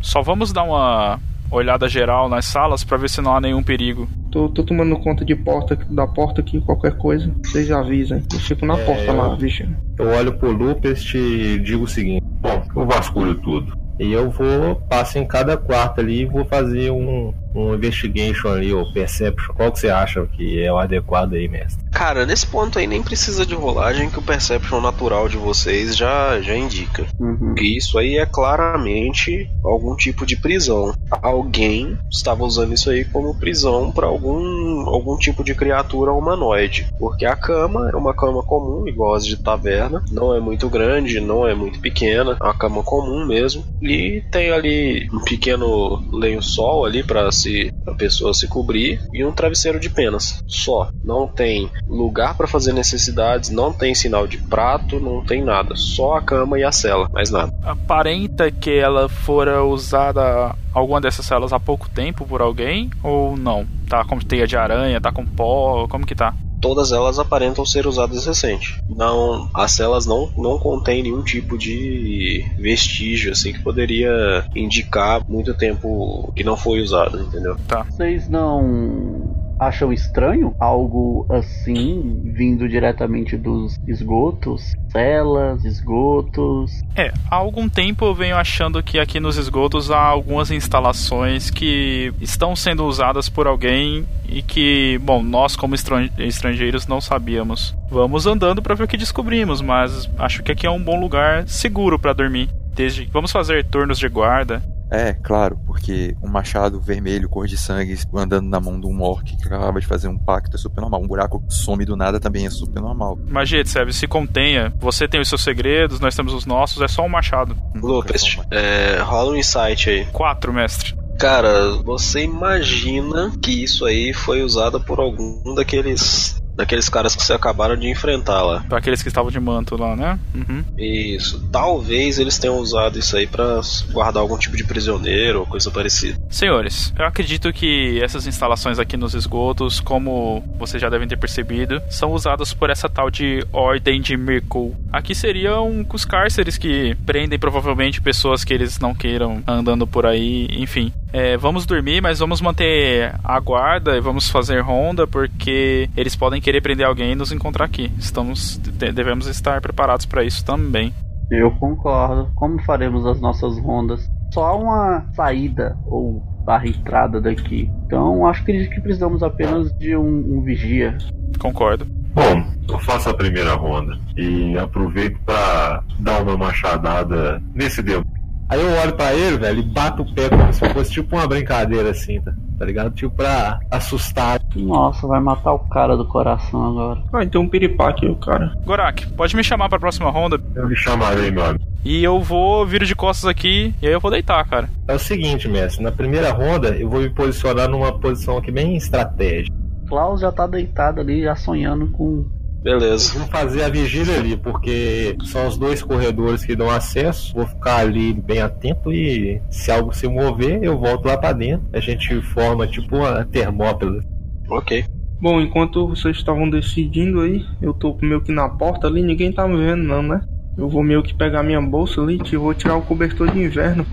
[0.00, 1.18] Só vamos dar uma
[1.52, 4.08] olhada geral nas salas pra ver se não há nenhum perigo.
[4.30, 7.32] Tô, tô tomando conta de porta da porta aqui, qualquer coisa.
[7.44, 8.22] Vocês avisem.
[8.32, 9.76] Eu fico na É, porta lá, vigiando.
[9.98, 13.76] Eu olho pro Lupest e digo o seguinte: Bom, eu vasculho tudo.
[14.00, 18.72] e eu vou, passo em cada quarto ali e vou fazer um, um investigation ali,
[18.72, 19.54] ou perception.
[19.54, 21.82] Qual que você acha que é o adequado aí, mestre?
[21.92, 26.40] Cara, nesse ponto aí nem precisa de rolagem que o perception natural de vocês já,
[26.40, 27.06] já indica.
[27.20, 27.54] Uhum.
[27.54, 30.94] Que isso aí é claramente algum tipo de prisão.
[31.10, 36.86] Alguém estava usando isso aí como prisão para algum, algum tipo de criatura humanoide.
[36.98, 40.02] Porque a cama é uma cama comum, igual as de taverna.
[40.10, 42.36] Não é muito grande, não é muito pequena.
[42.40, 43.64] É uma cama comum mesmo.
[43.82, 49.32] E tem ali um pequeno lençol ali para se a pessoa se cobrir e um
[49.32, 50.42] travesseiro de penas.
[50.46, 50.90] Só.
[51.04, 55.74] Não tem lugar para fazer necessidades, não tem sinal de prato, não tem nada.
[55.76, 57.52] Só a cama e a cela, mais nada.
[57.62, 63.66] Aparenta que ela fora usada alguma dessas celas há pouco tempo por alguém ou não?
[63.88, 66.34] Tá com teia de aranha, tá com pó, como que tá?
[66.62, 68.80] Todas elas aparentam ser usadas recente.
[68.88, 75.52] Não, as celas não, não contêm nenhum tipo de vestígio assim que poderia indicar muito
[75.52, 77.56] tempo que não foi usado, entendeu?
[77.90, 84.74] Vocês não acham estranho algo assim vindo diretamente dos esgotos?
[84.90, 86.70] Celas, esgotos.
[86.94, 92.12] É, há algum tempo eu venho achando que aqui nos esgotos há algumas instalações que
[92.20, 97.74] estão sendo usadas por alguém e que, bom, nós como estran- estrangeiros não sabíamos.
[97.90, 101.46] Vamos andando para ver o que descobrimos, mas acho que aqui é um bom lugar
[101.48, 102.48] seguro para dormir.
[102.74, 104.62] Desde vamos fazer turnos de guarda.
[104.92, 109.24] É, claro, porque um machado vermelho, cor de sangue, andando na mão de um orc
[109.24, 111.00] que acaba de fazer um pacto é super normal.
[111.00, 113.18] Um buraco some do nada também é super normal.
[113.26, 114.70] Mas, Jetseb, se contenha.
[114.78, 117.56] Você tem os seus segredos, nós temos os nossos, é só um machado.
[117.74, 120.04] Lucas, é, rola um insight aí.
[120.12, 120.94] Quatro, mestre.
[121.18, 127.32] Cara, você imagina que isso aí foi usado por algum daqueles daqueles caras que você
[127.32, 128.64] acabaram de enfrentar lá.
[128.70, 130.18] Aqueles que estavam de manto lá, né?
[130.34, 130.64] Uhum.
[130.78, 131.48] Isso.
[131.50, 133.60] Talvez eles tenham usado isso aí pra
[133.90, 136.18] guardar algum tipo de prisioneiro ou coisa parecida.
[136.30, 141.80] Senhores, eu acredito que essas instalações aqui nos esgotos, como vocês já devem ter percebido,
[141.90, 144.76] são usadas por essa tal de Ordem de Mirkul.
[144.92, 150.48] Aqui seriam os cárceres que prendem provavelmente pessoas que eles não queiram andando por aí,
[150.50, 150.92] enfim.
[151.12, 156.40] É, vamos dormir, mas vamos manter a guarda e vamos fazer ronda porque eles podem
[156.42, 157.90] querer prender alguém e nos encontrar aqui.
[157.98, 160.92] Estamos devemos estar preparados para isso também.
[161.30, 162.30] Eu concordo.
[162.34, 164.06] Como faremos as nossas rondas?
[164.34, 167.70] Só uma saída ou barra entrada daqui.
[167.86, 170.98] Então acho que, que precisamos apenas de um, um vigia.
[171.38, 171.86] Concordo.
[172.14, 178.04] Bom, eu faço a primeira ronda e aproveito para dar uma machadada nesse dedo.
[178.48, 181.26] Aí eu olho pra ele, velho, e bato o pé como se fosse tipo uma
[181.26, 182.32] brincadeira assim, tá?
[182.58, 182.90] Tá ligado?
[182.94, 184.40] Tipo pra assustar.
[184.54, 187.02] Nossa, vai matar o cara do coração agora.
[187.12, 188.52] Ah, então um piripaque o cara.
[188.64, 191.64] Gorak, pode me chamar pra próxima ronda Eu lhe chamarei, meu amigo.
[191.84, 194.68] e eu vou vir de costas aqui e aí eu vou deitar, cara.
[194.86, 198.76] É o seguinte, mestre, na primeira ronda eu vou me posicionar numa posição aqui bem
[198.76, 199.56] estratégica.
[199.88, 202.26] Klaus já tá deitado ali, já sonhando com.
[202.62, 203.18] Beleza.
[203.18, 207.34] Vou fazer a vigília ali, porque são os dois corredores que dão acesso.
[207.34, 211.66] Vou ficar ali bem atento e se algo se mover, eu volto lá pra dentro.
[211.72, 214.00] A gente forma tipo uma termópila.
[214.48, 214.84] Ok.
[215.20, 219.46] Bom, enquanto vocês estavam decidindo aí, eu tô meio que na porta ali, ninguém tá
[219.46, 220.20] me vendo não, né?
[220.58, 223.86] Eu vou meio que pegar minha bolsa ali, e vou tirar o cobertor de inverno.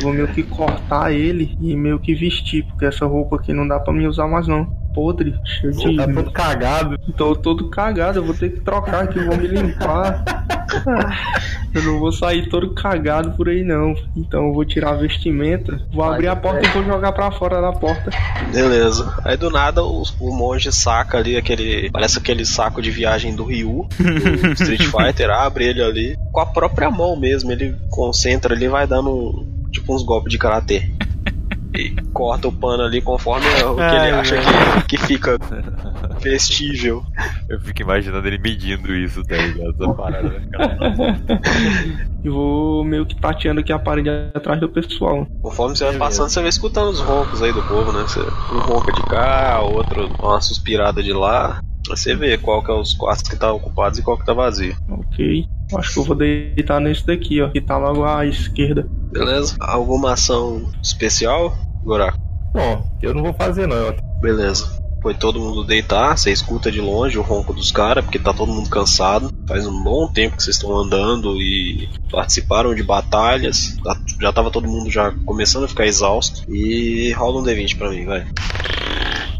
[0.00, 3.68] Eu vou meio que cortar ele e meio que vestir, porque essa roupa aqui não
[3.68, 4.64] dá pra me usar mais não.
[4.94, 5.96] Podre, cheio de.
[5.96, 6.98] Tá todo cagado.
[7.16, 10.24] Tô todo cagado, eu vou ter que trocar aqui, vou me limpar.
[11.72, 13.94] Eu não vou sair todo cagado por aí não.
[14.16, 17.60] Então eu vou tirar a vestimenta, vou abrir a porta e vou jogar pra fora
[17.60, 18.10] da porta.
[18.52, 19.14] Beleza.
[19.24, 21.88] Aí do nada o, o monge saca ali aquele.
[21.90, 26.16] Parece aquele saco de viagem do Ryu, do Street Fighter, abre ele ali.
[26.32, 30.30] Com a própria mão mesmo, ele concentra ali e vai dando um- tipo uns golpes
[30.30, 30.84] de karatê.
[31.72, 34.34] E corta o pano ali conforme o que ele acha
[34.88, 35.38] que, que fica
[36.20, 37.04] vestível.
[37.48, 39.70] Eu fico imaginando ele medindo isso, tá ligado?
[39.78, 40.76] Essa parada, né, cara?
[42.22, 45.26] E vou meio que tateando aqui a parede atrás do pessoal.
[45.42, 48.02] Conforme você vai passando, você vai escutando os roncos aí do povo, né?
[48.02, 51.62] Você, um ronca de cá, outro dá uma suspirada de lá.
[51.88, 54.76] Você vê qual que é os quartos que tá ocupados e qual que tá vazio.
[54.88, 55.44] Ok.
[55.74, 57.50] Acho que eu vou deitar nesse daqui, ó.
[57.50, 58.86] Que tá logo à esquerda.
[59.12, 59.56] Beleza?
[59.60, 62.18] Alguma ação especial, Goraku?
[62.54, 63.76] Bom, eu não vou fazer não.
[63.76, 64.68] Eu Beleza.
[65.02, 68.52] Foi todo mundo deitar, você escuta de longe o ronco dos caras, porque tá todo
[68.52, 69.28] mundo cansado.
[69.48, 73.76] Faz um bom tempo que vocês estão andando e participaram de batalhas.
[73.82, 76.42] Já- Já tava todo mundo já começando a ficar exausto.
[76.48, 78.26] E rola um D20 pra mim, vai.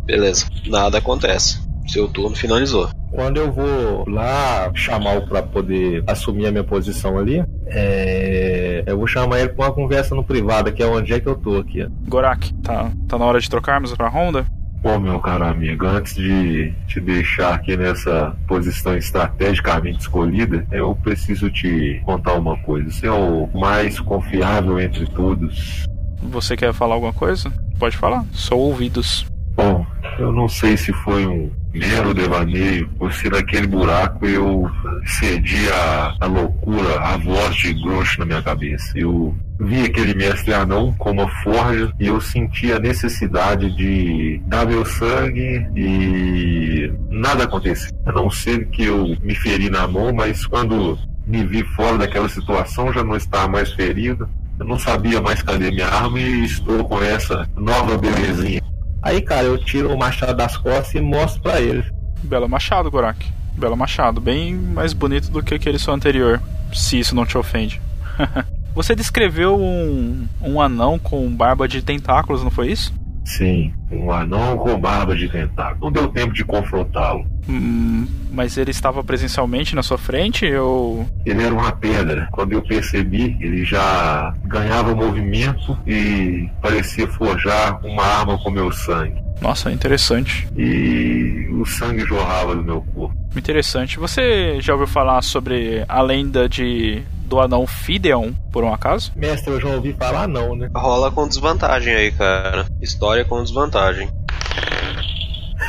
[0.06, 0.46] Beleza.
[0.66, 1.58] Nada acontece.
[1.90, 2.88] Seu turno finalizou.
[3.10, 8.96] Quando eu vou lá chamar o pra poder assumir a minha posição ali, é, eu
[8.96, 11.56] vou chamar ele pra uma conversa no privado, que é onde é que eu tô
[11.56, 11.84] aqui.
[12.06, 14.46] Gorak, tá, tá na hora de trocarmos pra ronda?
[14.82, 21.50] Bom, meu caro amigo, antes de te deixar aqui nessa posição estrategicamente escolhida, eu preciso
[21.50, 22.88] te contar uma coisa.
[22.88, 25.84] Você é o mais confiável entre todos.
[26.22, 27.52] Você quer falar alguma coisa?
[27.80, 29.26] Pode falar, sou ouvidos.
[29.54, 29.84] Bom,
[30.18, 34.70] eu não sei se foi um mero devaneio ou se naquele buraco eu
[35.04, 38.98] cedi a, a loucura, a voz de Grosh na minha cabeça.
[38.98, 44.66] Eu vi aquele mestre anão com uma forja e eu senti a necessidade de dar
[44.66, 47.90] meu sangue e nada aconteceu.
[48.06, 52.28] A não ser que eu me feri na mão, mas quando me vi fora daquela
[52.28, 54.28] situação já não estava mais ferido.
[54.58, 58.60] Eu não sabia mais cadê minha arma e estou com essa nova belezinha.
[59.02, 61.84] Aí, cara, eu tiro o machado das costas e mostro pra ele.
[62.22, 63.26] Belo machado, Gorak.
[63.56, 66.40] Belo machado, bem mais bonito do que aquele seu anterior,
[66.72, 67.80] se isso não te ofende.
[68.74, 72.94] Você descreveu um, um anão com barba de tentáculos, não foi isso?
[73.24, 75.84] Sim, um anão com barba de tentáculo.
[75.84, 77.26] Não deu tempo de confrontá-lo.
[77.50, 81.04] Hum, mas ele estava presencialmente na sua frente ou.
[81.26, 82.28] Ele era uma pedra.
[82.30, 89.20] Quando eu percebi, ele já ganhava movimento e parecia forjar uma arma com meu sangue.
[89.40, 90.46] Nossa, interessante.
[90.56, 93.16] e o sangue jorrava do meu corpo.
[93.34, 93.98] Interessante.
[93.98, 99.12] Você já ouviu falar sobre a lenda de do anão Fideon, por um acaso?
[99.14, 100.68] Mestre, eu já ouvi falar não, né?
[100.74, 102.66] Rola com desvantagem aí, cara.
[102.82, 104.08] História com desvantagem.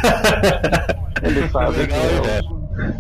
[1.24, 2.42] Ele sabe que Legal, né?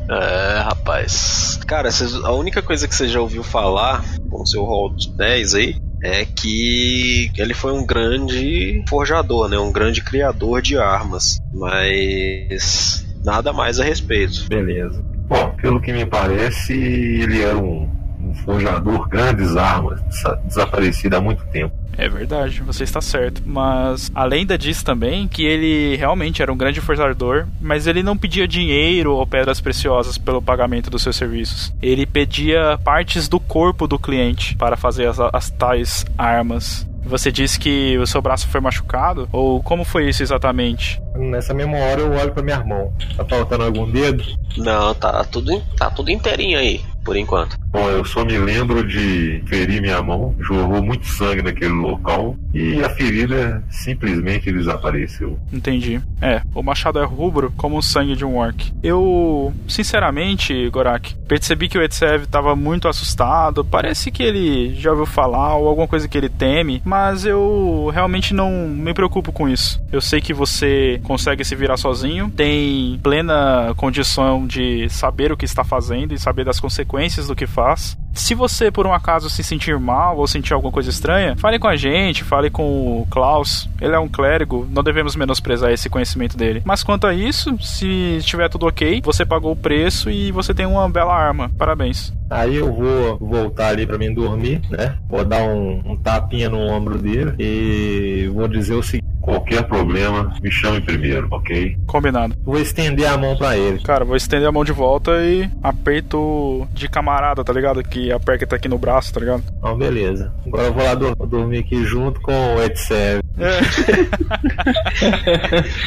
[0.09, 1.59] É, rapaz.
[1.65, 5.15] Cara, cês- a única coisa que você já ouviu falar com o seu rol de
[5.17, 9.57] 10 aí é que ele foi um grande forjador, né?
[9.57, 11.37] Um grande criador de armas.
[11.53, 14.45] Mas nada mais a respeito.
[14.49, 15.03] Beleza.
[15.29, 17.87] Bom, pelo que me parece, ele era um,
[18.31, 21.73] um forjador grandes armas, desa- desaparecido há muito tempo.
[21.97, 23.41] É verdade, você está certo.
[23.45, 28.17] Mas a lenda diz também que ele realmente era um grande forjador, mas ele não
[28.17, 31.73] pedia dinheiro ou pedras preciosas pelo pagamento dos seus serviços.
[31.81, 36.87] Ele pedia partes do corpo do cliente para fazer as, as tais armas.
[37.03, 39.27] Você disse que o seu braço foi machucado?
[39.31, 41.01] Ou como foi isso exatamente?
[41.15, 42.93] Nessa mesma hora eu olho pra minha mão.
[43.17, 44.23] Tá faltando algum dedo?
[44.55, 47.57] Não, tá tudo, tá tudo inteirinho aí, por enquanto.
[47.71, 52.83] Bom, eu só me lembro de ferir minha mão, jorrou muito sangue naquele local e
[52.83, 55.39] a ferida simplesmente desapareceu.
[55.51, 56.01] Entendi.
[56.21, 58.71] É, o machado é rubro como o sangue de um orc.
[58.83, 63.63] Eu, sinceramente, Gorak, percebi que o Etsev estava muito assustado.
[63.63, 68.33] Parece que ele já ouviu falar ou alguma coisa que ele teme, mas eu realmente
[68.33, 69.81] não me preocupo com isso.
[69.91, 75.45] Eu sei que você consegue se virar sozinho, tem plena condição de saber o que
[75.45, 76.90] está fazendo e saber das consequências
[77.27, 77.97] do que faz.
[78.13, 81.67] Se você, por um acaso, se sentir mal ou sentir alguma coisa estranha, fale com
[81.67, 83.69] a gente, fale com o Klaus.
[83.79, 86.61] Ele é um clérigo, não devemos menosprezar esse conhecimento dele.
[86.65, 90.65] Mas quanto a isso, se estiver tudo ok, você pagou o preço e você tem
[90.65, 91.49] uma bela arma.
[91.57, 92.13] Parabéns.
[92.29, 94.97] Aí eu vou voltar ali pra mim dormir, né?
[95.09, 100.33] Vou dar um, um tapinha no ombro dele e vou dizer o seguinte: Qualquer problema,
[100.41, 101.77] me chame primeiro, ok?
[101.85, 102.35] Combinado.
[102.43, 103.79] vou estender a mão pra ele.
[103.83, 107.83] Cara, vou estender a mão de volta e aperto de camarada, tá ligado?
[107.83, 109.43] Que aperta aqui no braço, tá ligado?
[109.59, 110.33] Então, beleza.
[110.47, 113.21] Agora eu vou lá dor- dormir aqui junto com o Edsev.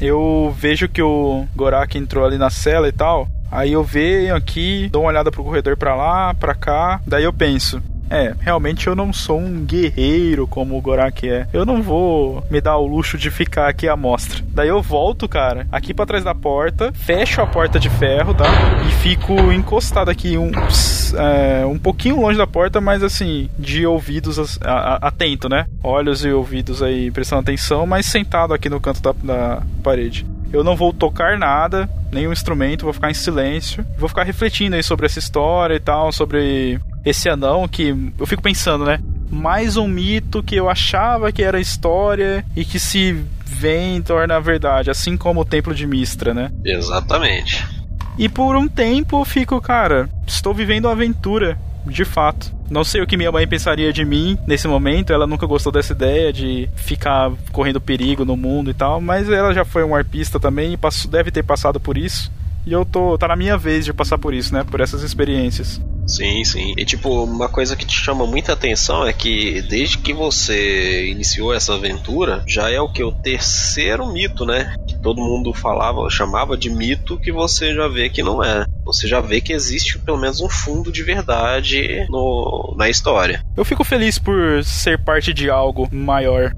[0.00, 3.28] eu vejo que o Gorak entrou ali na cela e tal.
[3.50, 7.00] Aí eu venho aqui, dou uma olhada pro corredor pra lá, pra cá.
[7.06, 7.80] Daí eu penso.
[8.10, 11.46] É, realmente eu não sou um guerreiro como o Gorak é.
[11.52, 14.42] Eu não vou me dar o luxo de ficar aqui à mostra.
[14.48, 18.44] Daí eu volto, cara, aqui pra trás da porta, fecho a porta de ferro, tá?
[18.88, 20.50] E fico encostado aqui um,
[21.16, 25.66] é, um pouquinho longe da porta, mas assim, de ouvidos a- a- atento, né?
[25.82, 30.26] Olhos e ouvidos aí prestando atenção, mas sentado aqui no canto da, da parede.
[30.54, 33.84] Eu não vou tocar nada, nenhum instrumento, vou ficar em silêncio.
[33.98, 38.40] Vou ficar refletindo aí sobre essa história e tal, sobre esse anão que eu fico
[38.40, 39.00] pensando, né?
[39.28, 44.92] Mais um mito que eu achava que era história e que se vem torna verdade,
[44.92, 46.52] assim como o templo de Mistra, né?
[46.64, 47.66] Exatamente.
[48.16, 52.52] E por um tempo eu fico, cara, estou vivendo uma aventura, de fato.
[52.70, 55.92] Não sei o que minha mãe pensaria de mim nesse momento, ela nunca gostou dessa
[55.92, 60.40] ideia de ficar correndo perigo no mundo e tal, mas ela já foi um arpista
[60.40, 62.32] também e deve ter passado por isso.
[62.66, 64.64] E eu tô, tá na minha vez de passar por isso, né?
[64.64, 65.80] Por essas experiências.
[66.06, 66.74] Sim, sim.
[66.76, 71.54] E tipo, uma coisa que te chama muita atenção é que desde que você iniciou
[71.54, 73.02] essa aventura, já é o que?
[73.02, 74.74] O terceiro mito, né?
[74.86, 78.66] Que todo mundo falava, chamava de mito, que você já vê que não é.
[78.84, 83.42] Você já vê que existe pelo menos um fundo de verdade no, na história.
[83.56, 86.52] Eu fico feliz por ser parte de algo maior.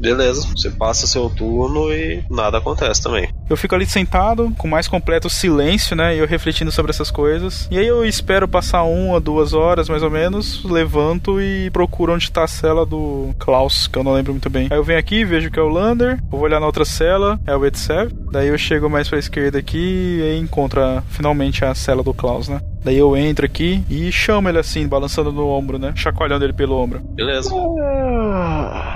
[0.00, 3.28] Beleza, você passa seu turno e nada acontece também.
[3.48, 6.14] Eu fico ali sentado, com mais completo silêncio, né?
[6.16, 7.68] E eu refletindo sobre essas coisas.
[7.70, 12.30] E aí eu espero passar uma, duas horas mais ou menos, levanto e procuro onde
[12.30, 14.68] tá a cela do Klaus, que eu não lembro muito bem.
[14.70, 17.38] Aí eu venho aqui, vejo que é o Lander, eu vou olhar na outra cela,
[17.46, 18.10] é o Etsev.
[18.32, 22.48] Daí eu chego mais pra esquerda aqui e encontro a- finalmente a cela do Klaus,
[22.48, 22.60] né?
[22.82, 25.92] Daí eu entro aqui e chamo ele assim, balançando no ombro, né?
[25.94, 27.00] Chacoalhando ele pelo ombro.
[27.14, 27.50] Beleza.
[27.82, 28.89] Ah,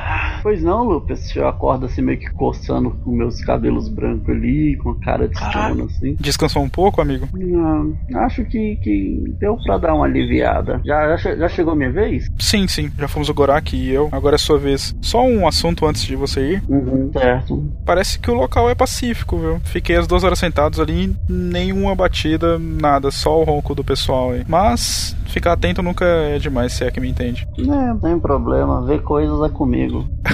[0.44, 1.34] Pois não, Lucas.
[1.34, 5.38] Eu acordo assim meio que coçando com meus cabelos brancos ali, com a cara de
[5.38, 6.14] sono assim.
[6.20, 7.26] Descansou um pouco, amigo?
[7.32, 10.82] Não, acho que, que deu pra dar uma aliviada.
[10.84, 12.30] Já, já, já chegou a minha vez?
[12.38, 14.10] Sim, sim, já fomos o Gorak e eu.
[14.12, 14.94] Agora é sua vez.
[15.00, 16.62] Só um assunto antes de você ir.
[16.68, 17.66] Uhum, certo.
[17.86, 19.60] Parece que o local é pacífico, viu?
[19.64, 24.44] Fiquei as duas horas sentados ali, nenhuma batida, nada, só o ronco do pessoal aí.
[24.46, 27.48] Mas ficar atento nunca é demais, se é que me entende.
[27.58, 28.84] É, não tem problema.
[28.84, 30.06] Ver coisas é comigo.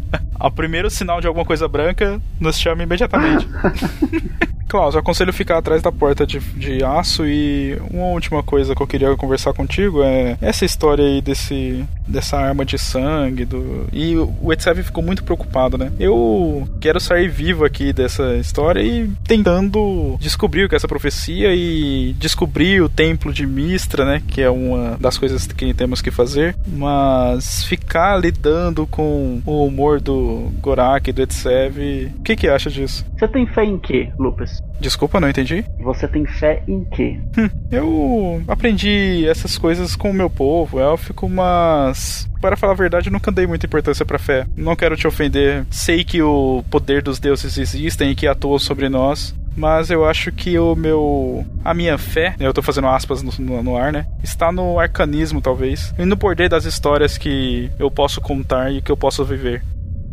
[0.39, 3.47] Ao primeiro sinal de alguma coisa branca, nos chama imediatamente.
[4.71, 8.81] Klaus, eu aconselho ficar atrás da porta de, de aço e uma última coisa que
[8.81, 14.15] eu queria conversar contigo é essa história aí desse dessa arma de sangue do e
[14.15, 15.91] o Etsev ficou muito preocupado, né?
[15.99, 21.53] Eu quero sair vivo aqui dessa história e tentando descobrir o que é essa profecia
[21.53, 26.11] e descobrir o templo de Mistra, né, que é uma das coisas que temos que
[26.11, 32.69] fazer, mas ficar lidando com o humor do Gorak do Etsev, o que que acha
[32.69, 33.05] disso?
[33.17, 34.61] Você tem fé em quê, Lupus?
[34.79, 35.63] Desculpa, não entendi.
[35.79, 37.19] Você tem fé em quê?
[37.37, 43.07] Hum, eu aprendi essas coisas com o meu povo élfico, mas para falar a verdade,
[43.07, 44.47] eu nunca dei muita importância pra fé.
[44.57, 45.65] Não quero te ofender.
[45.69, 49.35] Sei que o poder dos deuses existem e que atuam sobre nós.
[49.55, 51.45] Mas eu acho que o meu.
[51.63, 54.07] A minha fé, eu tô fazendo aspas no, no, no ar, né?
[54.23, 55.93] Está no arcanismo, talvez.
[55.99, 59.61] E no poder das histórias que eu posso contar e que eu posso viver.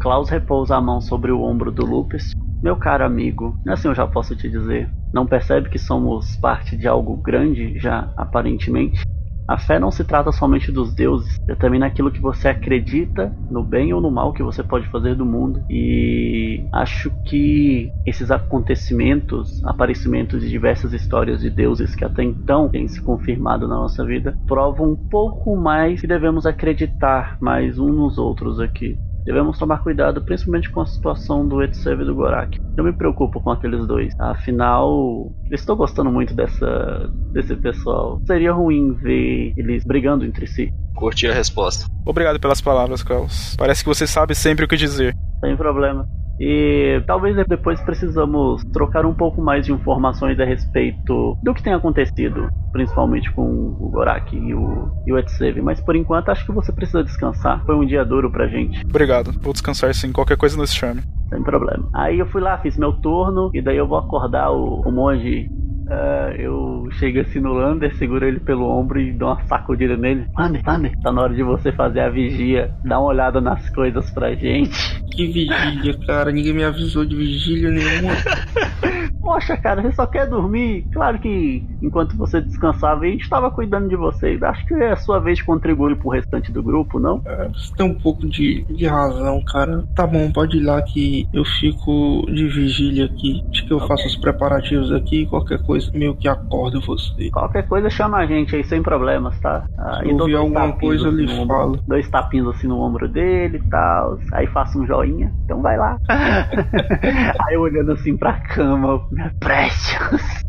[0.00, 2.30] Klaus repousa a mão sobre o ombro do Lupus.
[2.62, 4.90] Meu caro amigo, assim eu já posso te dizer.
[5.12, 9.00] Não percebe que somos parte de algo grande, já aparentemente?
[9.48, 13.64] A fé não se trata somente dos deuses, é também naquilo que você acredita, no
[13.64, 15.64] bem ou no mal que você pode fazer do mundo.
[15.70, 22.86] E acho que esses acontecimentos, aparecimentos de diversas histórias de deuses que até então têm
[22.86, 28.18] se confirmado na nossa vida, provam um pouco mais que devemos acreditar mais uns nos
[28.18, 29.00] outros aqui.
[29.28, 32.58] Devemos tomar cuidado, principalmente com a situação do Etsev e do Gorak.
[32.78, 34.18] Eu me preocupo com aqueles dois.
[34.18, 38.18] Afinal, estou gostando muito dessa desse pessoal.
[38.26, 40.72] Seria ruim ver eles brigando entre si.
[40.96, 41.84] Curti a resposta.
[42.06, 43.54] Obrigado pelas palavras, Klaus.
[43.58, 45.14] Parece que você sabe sempre o que dizer.
[45.40, 46.08] Sem problema.
[46.40, 51.72] E talvez depois precisamos trocar um pouco mais de informações a respeito do que tem
[51.72, 55.64] acontecido, principalmente com o Gorak e o, e o.
[55.64, 57.64] Mas por enquanto acho que você precisa descansar.
[57.64, 58.84] Foi um dia duro pra gente.
[58.84, 59.32] Obrigado.
[59.40, 60.12] Vou descansar sim.
[60.12, 61.02] Qualquer coisa nos chame.
[61.28, 61.88] Sem problema.
[61.94, 65.50] Aí eu fui lá, fiz meu turno, e daí eu vou acordar o, o monge
[65.88, 70.26] Uh, eu chego assim no Lander, seguro ele pelo ombro e dou uma sacudida nele.
[70.36, 72.70] Lander, Lander, tá na hora de você fazer a vigia.
[72.84, 75.02] Dá uma olhada nas coisas pra gente.
[75.10, 76.30] Que vigília, cara.
[76.30, 78.12] Ninguém me avisou de vigília nenhuma.
[79.28, 80.86] Poxa, cara, você só quer dormir.
[80.90, 84.42] Claro que enquanto você descansava, a gente estava cuidando de vocês.
[84.42, 87.20] Acho que é a sua vez de contribuir pro restante do grupo, não?
[87.26, 89.84] É, você tem um pouco de, de razão, cara.
[89.94, 93.44] Tá bom, pode ir lá que eu fico de vigília aqui.
[93.50, 93.88] Acho que eu okay.
[93.88, 95.26] faço os preparativos aqui.
[95.26, 97.30] Qualquer coisa, meio que acordo você.
[97.30, 99.64] Qualquer coisa, chama a gente aí sem problemas, tá?
[99.78, 101.80] Ah, Se ouvir alguma coisa, eu lhe assim falo.
[101.86, 104.18] Dois tapinhos assim no ombro dele e tal.
[104.32, 105.32] Aí faço um joinha.
[105.44, 105.96] Então vai lá.
[106.08, 109.00] aí eu olhando assim pra cama,
[109.40, 110.44] Precious.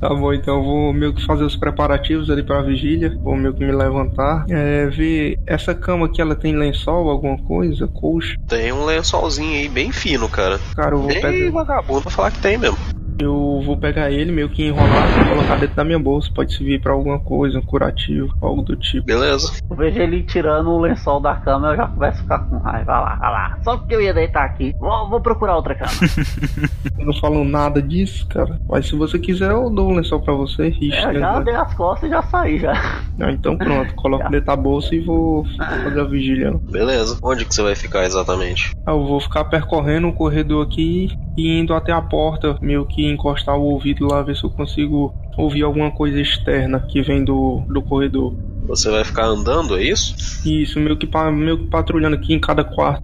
[0.00, 3.16] tá bom, então eu vou meio que fazer os preparativos ali pra vigília.
[3.22, 4.44] Vou meio que me levantar.
[4.48, 7.88] É, ver essa cama aqui, ela tem lençol, alguma coisa?
[7.88, 8.34] Coxa?
[8.48, 10.58] Tem um lençolzinho aí bem fino, cara.
[10.74, 11.50] Cara, eu vou pegar.
[11.52, 12.78] vagabundo pra falar que tem mesmo.
[13.20, 16.30] Eu vou pegar ele, meio que enrolar e colocar dentro da minha bolsa.
[16.34, 19.06] Pode servir pra alguma coisa, um curativo, algo do tipo.
[19.06, 19.52] Beleza.
[19.68, 22.84] Eu vejo ele tirando o lençol da cama, eu já começo a ficar com raiva.
[22.84, 23.58] Vai lá, vai lá.
[23.62, 24.74] Só porque eu ia deitar aqui.
[24.80, 25.90] Vou, vou procurar outra cama.
[26.98, 28.58] eu não falo nada disso, cara.
[28.68, 30.68] Mas se você quiser, eu dou um lençol pra você.
[30.68, 32.72] Ixi, é, eu já dei as costas e já saí já.
[33.20, 33.94] Ah, então pronto.
[33.94, 36.52] Coloco dentro da bolsa e vou fazer a vigília.
[36.70, 37.18] Beleza.
[37.22, 38.70] Onde que você vai ficar exatamente?
[38.86, 43.09] Ah, eu vou ficar percorrendo o corredor aqui e indo até a porta, meio que
[43.10, 47.62] encostar o ouvido lá, ver se eu consigo ouvir alguma coisa externa que vem do,
[47.68, 48.34] do corredor.
[48.66, 50.14] Você vai ficar andando, é isso?
[50.46, 53.02] Isso, meio que, meio que patrulhando aqui em cada quarto.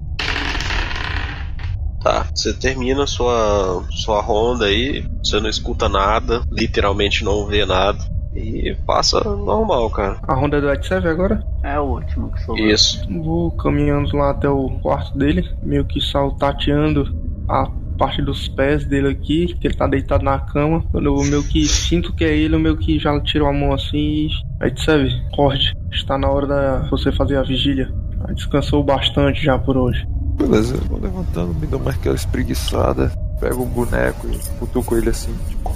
[2.02, 7.98] Tá, você termina sua, sua ronda aí, você não escuta nada, literalmente não vê nada.
[8.32, 10.18] E passa normal, cara.
[10.22, 11.42] A ronda do X7 agora?
[11.64, 12.68] É o último que sobrou.
[12.68, 13.00] Isso.
[13.08, 17.08] Vou caminhando lá até o quarto dele, meio que saltateando
[17.48, 17.66] a
[17.96, 20.84] parte dos pés dele aqui, que ele tá deitado na cama.
[20.90, 23.72] Quando eu meio que sinto que é ele, eu meio que já tiro a mão
[23.72, 24.28] assim e.
[24.60, 25.74] Aí tu sabe, corte.
[25.92, 27.92] Está na hora da você fazer a vigília.
[28.26, 30.06] Aí descansou bastante já por hoje.
[30.36, 35.10] Beleza, eu vou levantando, me dou mais aquela espreguiçada, pego o boneco e cutuco ele
[35.10, 35.74] assim, tipo.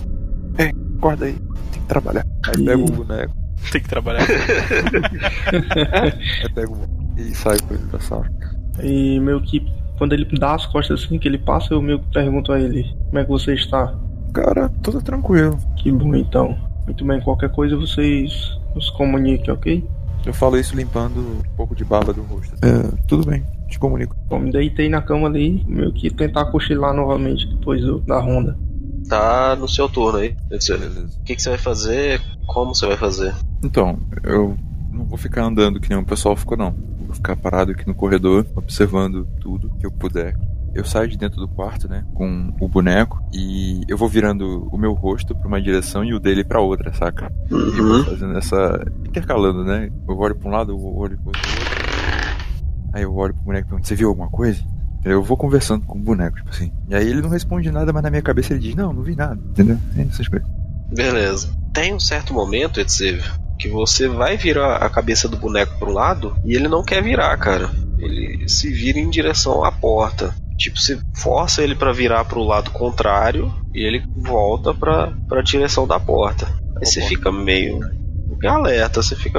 [0.59, 1.33] Ei, acorda aí,
[1.73, 2.27] tem que trabalhar.
[2.47, 2.65] Aí e...
[2.65, 3.41] pego o boneco.
[3.71, 4.25] Tem que trabalhar.
[5.93, 6.79] aí pego
[7.19, 8.27] e saio com ele da sala.
[8.83, 9.61] E meio que
[10.01, 12.91] quando ele dá as costas assim que ele passa, eu meio que pergunto a ele:
[13.09, 13.95] Como é que você está?
[14.33, 15.59] Cara, tudo tranquilo.
[15.77, 16.57] Que bom então.
[16.87, 19.87] Muito bem, qualquer coisa vocês nos comuniquem, ok?
[20.25, 22.55] Eu falo isso limpando um pouco de baba do rosto.
[22.65, 24.17] É, tudo bem, te comunico.
[24.27, 28.57] Bom, me deitei na cama ali, meio que tentar cochilar novamente depois do, da ronda.
[29.07, 30.35] Tá no seu turno aí.
[30.51, 32.23] O que, que você vai fazer?
[32.47, 33.35] Como você vai fazer?
[33.63, 34.57] Então, eu
[34.91, 36.75] não vou ficar andando que nem o pessoal ficou, não.
[37.21, 40.35] Ficar parado aqui no corredor, observando tudo que eu puder.
[40.73, 44.79] eu saio de dentro do quarto, né, com o boneco e eu vou virando o
[44.79, 47.29] meu rosto pra uma direção e o dele pra outra, saca?
[47.51, 48.05] E vou Uhum.
[48.05, 49.91] fazendo essa intercalando, né?
[50.09, 51.43] Eu olho pra um lado, eu olho pro outro.
[52.93, 54.63] Aí eu olho pro boneco e pergunto: "Você viu alguma coisa?"
[55.05, 56.73] Eu vou conversando com o boneco, tipo assim.
[56.89, 59.17] E aí ele não responde nada, mas na minha cabeça ele diz: "Não, não vi
[59.17, 59.77] nada", entendeu?
[59.97, 60.49] É essas coisas.
[60.95, 61.51] Beleza.
[61.73, 63.23] Tem um certo momento, Etsev,
[63.61, 67.37] que você vai virar a cabeça do boneco pro lado e ele não quer virar,
[67.37, 67.71] cara.
[67.99, 70.35] Ele se vira em direção à porta.
[70.57, 75.87] Tipo, você força ele pra virar pro lado contrário e ele volta pra, pra direção
[75.87, 76.47] da porta.
[76.77, 77.81] Aí você fica meio
[78.45, 79.39] alerta, você fica.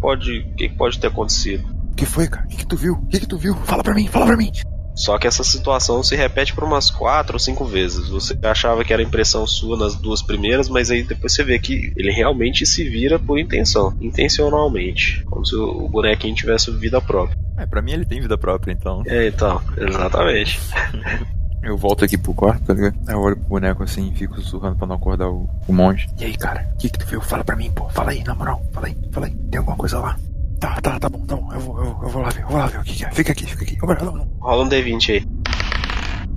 [0.00, 0.38] Pode.
[0.38, 1.66] O que que pode ter acontecido?
[1.90, 2.44] O que foi, cara?
[2.44, 2.94] O que, que tu viu?
[2.94, 3.54] O que, que tu viu?
[3.64, 4.52] Fala pra mim, fala pra mim.
[4.96, 8.08] Só que essa situação se repete por umas quatro ou cinco vezes.
[8.08, 11.92] Você achava que era impressão sua nas duas primeiras, mas aí depois você vê que
[11.96, 17.36] ele realmente se vira por intenção, intencionalmente, como se o bonequinho tivesse vida própria.
[17.58, 19.02] É, pra mim ele tem vida própria, então.
[19.06, 20.58] É, então, exatamente.
[21.62, 22.94] Eu volto aqui pro quarto, tá ligado?
[23.08, 26.06] Aí eu olho pro boneco assim e fico sussurrando pra não acordar o, o monge.
[26.16, 27.20] E aí, cara, o que que tu viu?
[27.20, 27.88] Fala pra mim, pô.
[27.88, 28.62] Fala aí, na moral.
[28.72, 29.34] Fala aí, fala aí.
[29.50, 30.16] Tem alguma coisa lá?
[30.60, 31.52] Tá, tá, tá bom, tá bom.
[31.52, 33.10] Eu vou, eu, eu vou lá ver, eu vou lá ver o que que é.
[33.12, 33.76] Fica aqui, fica aqui.
[33.82, 34.28] Agora, não, não.
[34.40, 35.26] Rola um D20 aí.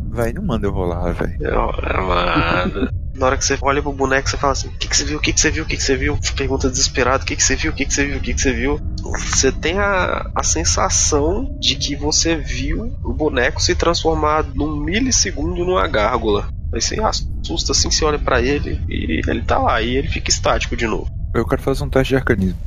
[0.10, 1.38] Vai, não manda eu rolar, velho.
[1.84, 2.90] Amado.
[3.16, 5.18] Na hora que você olha pro boneco, você fala assim: O que, que você viu?
[5.18, 5.64] O que, que você viu?
[5.64, 6.16] O que, que você viu?
[6.16, 7.72] Você pergunta desesperado: O que, que você viu?
[7.72, 8.18] O que, que você viu?
[8.18, 8.80] O que, que você viu?
[9.02, 15.66] Você tem a, a sensação de que você viu o boneco se transformar num milissegundo
[15.66, 16.48] numa gárgula.
[16.74, 20.30] Aí você assusta assim, você olha pra ele e ele tá lá, e ele fica
[20.30, 21.10] estático de novo.
[21.34, 22.60] Eu quero fazer um teste de arcanismo.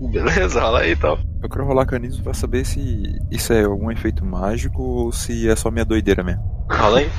[0.10, 1.18] Beleza, rola aí então.
[1.42, 5.54] Eu quero rolar arcanismo pra saber se isso é algum efeito mágico ou se é
[5.54, 6.42] só minha doideira mesmo.
[6.70, 7.10] Rola aí.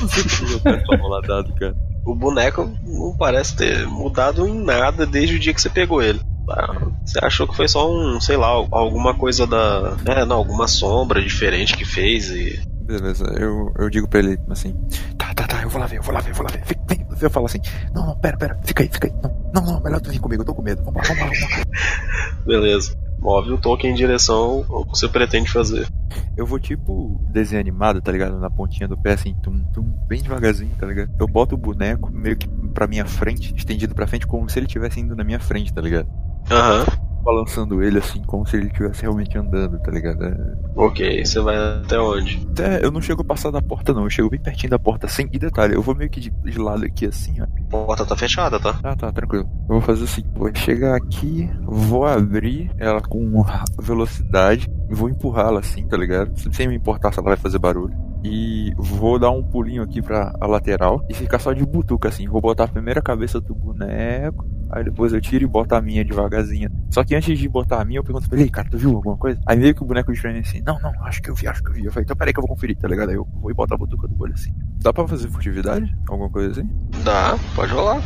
[0.00, 1.74] Não sei rolar dado, cara.
[2.04, 6.20] O boneco não parece ter mudado em nada desde o dia que você pegou ele.
[6.50, 6.74] Ah,
[7.04, 9.96] Você achou que foi só um, sei lá, alguma coisa da.
[10.06, 12.58] É, não, alguma sombra diferente que fez e.
[12.88, 14.74] Beleza, eu, eu digo pra ele assim:
[15.18, 16.64] Tá, tá, tá, eu vou lá ver, eu vou lá ver, eu vou lá ver.
[16.64, 17.06] Fica, vem.
[17.20, 17.60] Eu falo assim:
[17.94, 19.14] Não, não, pera, pera, fica aí, fica aí.
[19.22, 20.82] Não, não, não melhor tu vir comigo, eu tô com medo.
[20.82, 22.44] Vamos lá, vamos lá, vamos lá.
[22.46, 22.96] Beleza.
[23.18, 25.86] Move o token em direção ao que você pretende fazer.
[26.34, 28.38] Eu vou tipo desenho animado, tá ligado?
[28.38, 31.10] Na pontinha do pé, assim, tum, tum, bem devagarzinho, tá ligado?
[31.20, 34.66] Eu boto o boneco meio que pra minha frente, estendido pra frente, como se ele
[34.66, 36.08] estivesse indo na minha frente, tá ligado?
[36.50, 36.84] Aham.
[37.22, 40.24] Balançando ele assim, como se ele estivesse realmente andando, tá ligado?
[40.24, 40.34] É...
[40.76, 42.46] Ok, você vai até onde?
[42.52, 44.04] Até eu não chego a passar da porta, não.
[44.04, 45.28] Eu chego bem pertinho da porta, sem.
[45.30, 47.44] E detalhe, eu vou meio que de, de lado aqui, assim, ó.
[47.44, 48.78] A porta tá fechada, tá?
[48.82, 49.46] Ah, tá, tranquilo.
[49.68, 53.44] Eu vou fazer assim: vou chegar aqui, vou abrir ela com
[53.78, 56.32] velocidade, vou empurrá-la assim, tá ligado?
[56.54, 57.94] Sem me importar se ela vai fazer barulho.
[58.24, 62.26] E vou dar um pulinho aqui pra a lateral e ficar só de butuca assim.
[62.26, 66.04] Vou botar a primeira cabeça do boneco, aí depois eu tiro e boto a minha
[66.04, 66.70] devagarzinho.
[66.90, 68.94] Só que antes de botar a minha, eu pergunto pra ele: "Ei, cara, tu viu
[68.94, 69.40] alguma coisa?
[69.46, 71.62] Aí meio que o boneco pra mim assim: Não, não, acho que eu vi, acho
[71.62, 71.84] que eu vi.
[71.84, 73.10] Eu falei: Então peraí que eu vou conferir, tá ligado?
[73.10, 74.52] Aí eu vou e boto a butuca do olho assim.
[74.80, 75.94] Dá pra fazer furtividade?
[76.08, 76.70] Alguma coisa assim?
[77.04, 78.02] Dá, pode rolar.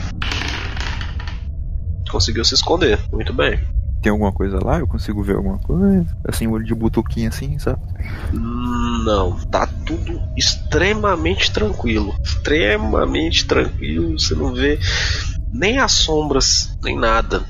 [2.11, 2.99] Conseguiu se esconder.
[3.11, 3.59] Muito bem.
[4.03, 4.81] Tem alguma coisa lá?
[4.81, 6.05] Eu consigo ver alguma coisa?
[6.27, 7.81] Assim, olho de butuquinha assim, sabe?
[8.33, 12.13] Não, tá tudo extremamente tranquilo.
[12.21, 14.19] Extremamente tranquilo.
[14.19, 14.79] Você não vê
[15.53, 17.45] nem as sombras, nem nada.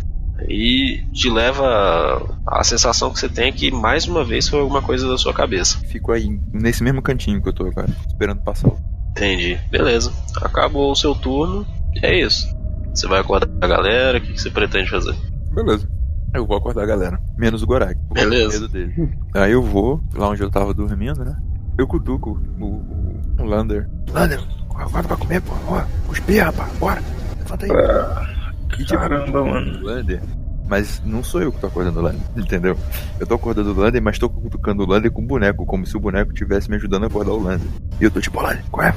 [0.48, 4.82] E te leva a sensação que você tem é que mais uma vez foi alguma
[4.82, 5.78] coisa da sua cabeça.
[5.86, 8.72] Fico aí, nesse mesmo cantinho que eu tô agora, esperando passar.
[9.10, 9.58] Entendi.
[9.70, 10.12] Beleza.
[10.40, 11.66] Acabou o seu turno.
[12.02, 12.48] É isso.
[12.94, 14.18] Você vai acordar a galera?
[14.18, 15.14] O que que você pretende fazer?
[15.52, 15.88] Beleza.
[16.34, 17.20] Eu vou acordar a galera.
[17.36, 17.98] Menos o Gorak.
[18.10, 18.60] Beleza.
[18.60, 19.12] medo dele.
[19.34, 21.36] Aí eu vou, lá onde eu tava dormindo, né?
[21.76, 23.88] Eu cutuco o, o, o Lander.
[24.10, 24.40] Lander,
[24.70, 25.52] acorda pra comer, pô.
[25.68, 26.72] Ó, cuspir, rapaz.
[26.78, 27.02] Bora.
[27.42, 27.70] Levanta aí.
[28.78, 29.82] E, tipo, Caramba, mano.
[29.82, 30.22] Lander.
[30.68, 32.76] Mas não sou eu que tô acordando o Lander, entendeu?
[33.20, 35.96] Eu tô acordando o Lander, mas tô cutucando o Lander com o boneco, como se
[35.96, 37.68] o boneco estivesse me ajudando a acordar o Lander.
[38.00, 38.94] E eu tô tipo, Lander, qual é?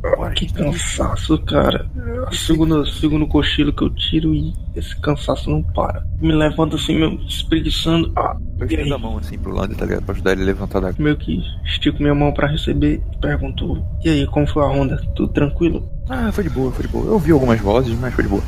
[0.00, 1.88] Bora, Que cansaço, cara.
[1.96, 2.32] É o
[2.86, 6.04] segundo, cochilo que eu tiro e esse cansaço não para.
[6.20, 8.12] Me levanta assim, meu, espreguiçando.
[8.16, 10.04] Ah, Eu estendo a mão assim pro Lander, tá ligado?
[10.04, 13.82] Pra ajudar ele a levantar da Meio que estico minha mão pra receber e pergunto:
[14.04, 14.96] E aí, como foi a ronda?
[15.16, 15.88] Tudo tranquilo?
[16.08, 17.06] Ah, foi de boa, foi de boa.
[17.06, 18.42] Eu ouvi algumas vozes, mas foi de boa.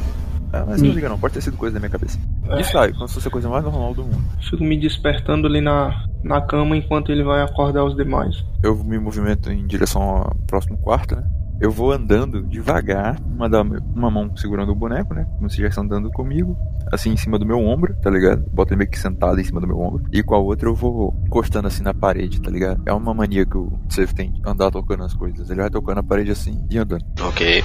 [0.53, 0.95] Ah, mas não Hum.
[0.95, 2.19] liga não, pode ter sido coisa da minha cabeça.
[2.49, 2.61] É.
[2.61, 4.25] E sai, como se fosse a coisa mais normal do mundo.
[4.41, 8.45] Fico me despertando ali na, na cama enquanto ele vai acordar os demais.
[8.63, 11.23] Eu me movimento em direção ao próximo quarto, né?
[11.61, 15.27] Eu vou andando devagar, uma, da, uma mão segurando o boneco, né?
[15.37, 16.57] Como se estivesse andando comigo,
[16.91, 18.43] assim em cima do meu ombro, tá ligado?
[18.51, 20.05] Boto ele meio que sentado em cima do meu ombro.
[20.11, 22.83] E com a outra eu vou encostando assim na parede, tá ligado?
[22.87, 25.51] É uma mania que o Save tem, andar tocando as coisas.
[25.51, 27.05] Ele vai tocando a parede assim e andando.
[27.21, 27.63] Ok.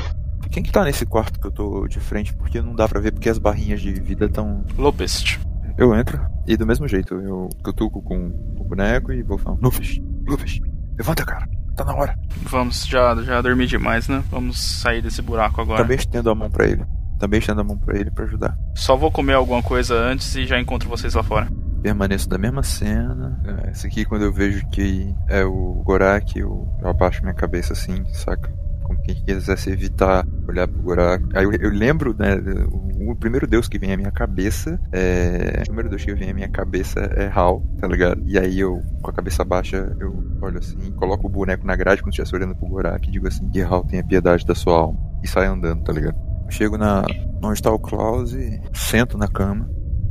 [0.52, 2.34] Quem que tá nesse quarto que eu tô de frente?
[2.36, 5.40] Porque não dá pra ver, porque as barrinhas de vida estão Lopest.
[5.78, 10.00] Eu entro e do mesmo jeito, eu cutuco com o boneco e vou falar, Lufas,
[10.28, 10.60] Lufas,
[10.98, 12.18] levanta cara, tá na hora.
[12.44, 14.24] Vamos, já, já dormi demais, né?
[14.30, 15.82] Vamos sair desse buraco agora.
[15.82, 16.84] Também estendo a mão pra ele.
[17.20, 18.58] Também estendo a mão pra ele pra ajudar.
[18.74, 21.48] Só vou comer alguma coisa antes e já encontro vocês lá fora.
[21.82, 23.40] Permaneço da mesma cena.
[23.66, 27.74] É, Esse aqui, quando eu vejo que é o Gorak, eu, eu abaixo minha cabeça
[27.74, 28.52] assim, saca?
[28.86, 31.26] Como quem quisesse evitar olhar pro Gorak.
[31.36, 32.36] Aí eu, eu lembro, né?
[32.72, 35.62] O, o primeiro deus que vem à minha cabeça é.
[35.62, 38.22] O primeiro deus que vem à minha cabeça é Hal, tá ligado?
[38.26, 42.02] E aí eu, com a cabeça baixa, eu olho assim, coloco o boneco na grade
[42.02, 45.00] quando estivesse olhando pro Gorak e digo assim: que Hal tenha piedade da sua alma.
[45.24, 46.16] E saio andando, tá ligado?
[46.46, 47.04] Eu chego na.
[47.42, 49.68] onde está o Klaus e sento na cama.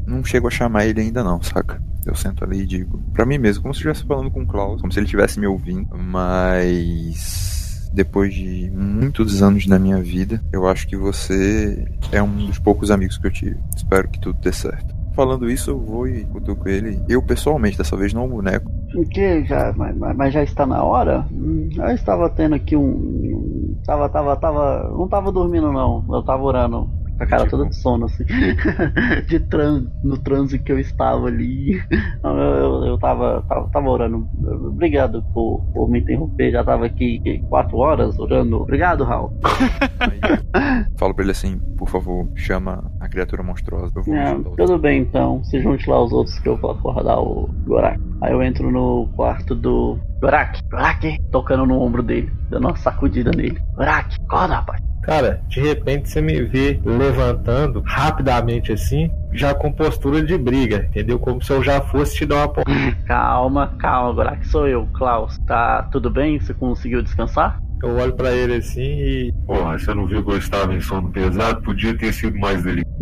[0.07, 1.81] Não chego a chamar ele ainda não, saca?
[2.05, 4.47] Eu sento ali e digo, pra mim mesmo, como se eu estivesse falando com o
[4.47, 7.54] Klaus, como se ele estivesse me ouvindo, mas
[7.95, 12.91] depois de muitos anos na minha vida, eu acho que você é um dos poucos
[12.91, 13.57] amigos que eu tive.
[13.77, 14.93] Espero que tudo dê certo.
[15.15, 17.01] Falando isso, eu vou e cutuco ele.
[17.09, 18.69] Eu pessoalmente, dessa vez não o boneco.
[18.97, 19.45] O que?
[19.45, 21.25] Já, mas, mas- já está na hora?
[21.33, 24.89] Hum, eu estava tendo aqui um- Tava, tava, tava.
[24.97, 26.05] Não tava dormindo não.
[26.11, 26.89] Eu tava orando.
[27.17, 28.25] Com a cara toda de sono, assim.
[29.29, 31.81] de tran, no transe que eu estava ali.
[32.23, 34.29] Eu, eu, eu tava, tava, tava orando.
[34.69, 36.51] Obrigado por, por me interromper.
[36.51, 38.61] Já tava aqui quatro horas orando.
[38.63, 39.33] Obrigado, Raul.
[40.99, 43.93] Falo pra ele assim, por favor, chama a criatura monstruosa.
[43.97, 47.19] Eu vou É, tudo bem então, se junte lá os outros que eu vou acordar
[47.21, 48.01] o Gorak.
[48.23, 53.31] Aí eu entro no quarto do Gorak, Gorak, tocando no ombro dele, dando uma sacudida
[53.31, 53.59] nele.
[53.77, 54.94] Gorak, acorda rapaz.
[55.05, 61.19] Cara, de repente você me vê levantando rapidamente assim, já com postura de briga, entendeu?
[61.19, 62.65] Como se eu já fosse te dar uma porra.
[63.07, 65.39] Calma, calma, Gorak, sou eu, Klaus.
[65.47, 66.41] Tá tudo bem?
[66.41, 67.61] Você conseguiu descansar?
[67.83, 69.33] Eu olho pra ele assim e.
[69.47, 71.61] Porra, você não viu que eu estava em sono pesado?
[71.61, 72.95] Podia ter sido mais delicado.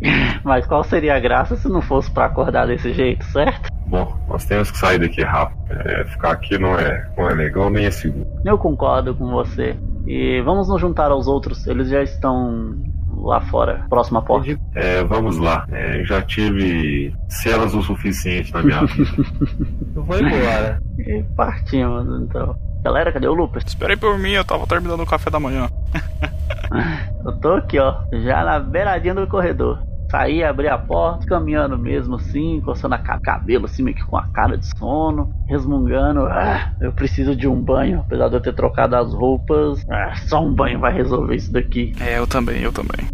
[0.42, 3.68] Mas qual seria a graça se não fosse pra acordar desse jeito, certo?
[3.86, 5.60] Bom, nós temos que sair daqui rápido.
[5.70, 8.26] É, ficar aqui não é, não é legal nem é seguro.
[8.44, 9.76] Eu concordo com você.
[10.12, 12.74] E vamos nos juntar aos outros, eles já estão
[13.16, 14.58] lá fora, próxima porta.
[14.74, 15.64] É, vamos lá.
[15.70, 19.08] É, já tive celas o suficiente na minha vida.
[19.94, 20.82] Eu vou embora.
[20.98, 22.56] E partimos então.
[22.82, 23.62] Galera, cadê o Lupus?
[23.64, 25.68] Esperei por mim, eu tava terminando o café da manhã.
[27.24, 29.78] Eu tô aqui, ó, já na beiradinha do corredor.
[30.10, 34.16] Saí, abri a porta, caminhando mesmo assim, encostando a ca- cabelo assim, meio que com
[34.16, 36.26] a cara de sono, resmungando.
[36.26, 39.84] Ah, eu preciso de um banho, apesar de eu ter trocado as roupas.
[39.88, 41.92] Ah, só um banho vai resolver isso daqui.
[42.00, 43.06] É, eu também, eu também.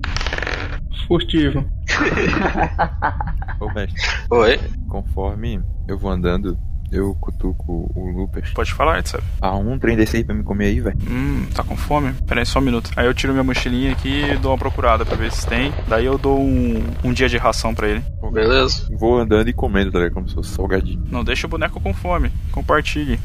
[1.06, 1.66] Furtivo.
[3.60, 4.58] Ô mestre, Oi?
[4.86, 6.58] conforme eu vou andando,
[6.90, 8.50] eu cutuco o Lupus.
[8.50, 9.18] Pode falar, Edson.
[9.40, 10.98] Ah, um trem desse aí pra me comer aí, velho.
[11.08, 12.12] Hum, tá com fome?
[12.26, 12.90] Pera aí só um minuto.
[12.96, 15.72] Aí eu tiro minha mochilinha aqui e dou uma procurada pra ver se tem.
[15.88, 18.02] Daí eu dou um, um dia de ração pra ele.
[18.32, 18.88] Beleza?
[18.98, 20.14] Vou andando e comendo, tá ligado?
[20.14, 21.02] Como se fosse salgadinho.
[21.10, 22.30] Não deixa o boneco com fome.
[22.52, 23.18] Compartilhe.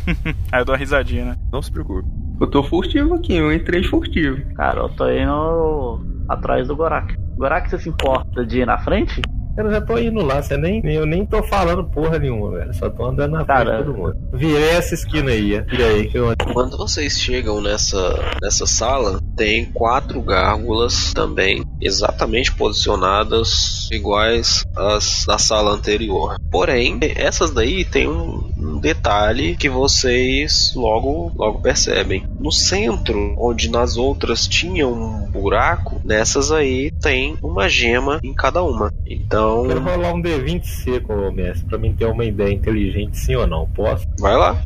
[0.52, 1.36] aí eu dou uma risadinha, né?
[1.52, 2.08] Não se preocupe.
[2.40, 4.42] Eu tô furtivo aqui, eu entrei furtivo.
[4.54, 7.16] Cara, eu tô indo atrás do Gorak.
[7.36, 9.22] Gorak, você se importa de ir na frente?
[9.56, 12.74] Eu já tô indo lá, você nem, eu nem tô falando porra nenhuma, velho.
[12.74, 13.78] Só tô andando na frente Cara.
[13.78, 14.16] de todo mundo.
[14.32, 19.66] Virei essa esquina aí, e aí que eu Quando vocês chegam nessa, nessa sala, tem
[19.66, 26.36] quatro gárgulas também, exatamente posicionadas iguais às da sala anterior.
[26.50, 32.26] Porém, essas daí tem um, um detalhe que vocês logo, logo percebem.
[32.38, 38.62] No centro, onde nas outras tinham um buraco, nessas aí tem uma gema em cada
[38.62, 38.92] uma.
[39.06, 43.46] Então, quero rolar um D20 seco, mestre, pra mim ter uma ideia inteligente, sim ou
[43.46, 43.66] não.
[43.68, 44.06] Posso?
[44.18, 44.56] vai lá.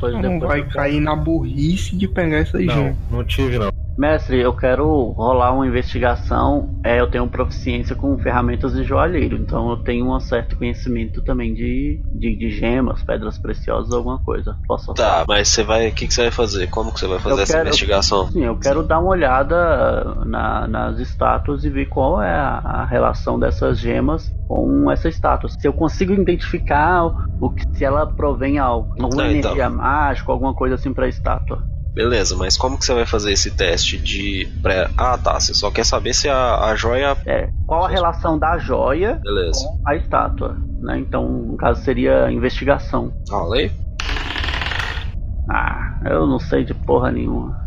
[0.00, 2.96] Coisa Não vai cair na burrice de pegar essa Não, gema.
[3.10, 3.70] não tive não.
[3.96, 6.70] Mestre, eu quero rolar uma investigação.
[6.84, 11.52] É, eu tenho proficiência com ferramentas de joalheiro, então eu tenho um certo conhecimento também
[11.52, 14.56] de, de, de gemas, pedras preciosas, alguma coisa.
[14.66, 15.88] Posso Tá, mas você vai.
[15.88, 16.66] O que, que você vai fazer?
[16.68, 18.26] Como que você vai fazer Eu essa quero- investigação?
[18.30, 22.84] Sim, eu quero dar uma olhada na- nas estátuas e ver qual é a, a
[22.86, 25.48] relação dessas gemas com essa estátua.
[25.50, 29.50] Se eu consigo identificar o, o que se ela provém algo, alguma Ah, então.
[29.50, 31.64] energia mágica, alguma coisa assim pra estátua.
[31.94, 34.88] Beleza, mas como que você vai fazer esse teste de pré.
[34.96, 37.16] Ah tá, você só quer saber se a, a joia.
[37.26, 39.58] É, qual a relação da joia Beleza.
[39.58, 40.98] com a estátua, né?
[40.98, 43.12] Então, no caso seria investigação.
[43.28, 43.72] Rola aí.
[45.48, 47.58] Ah, eu não sei de porra nenhuma.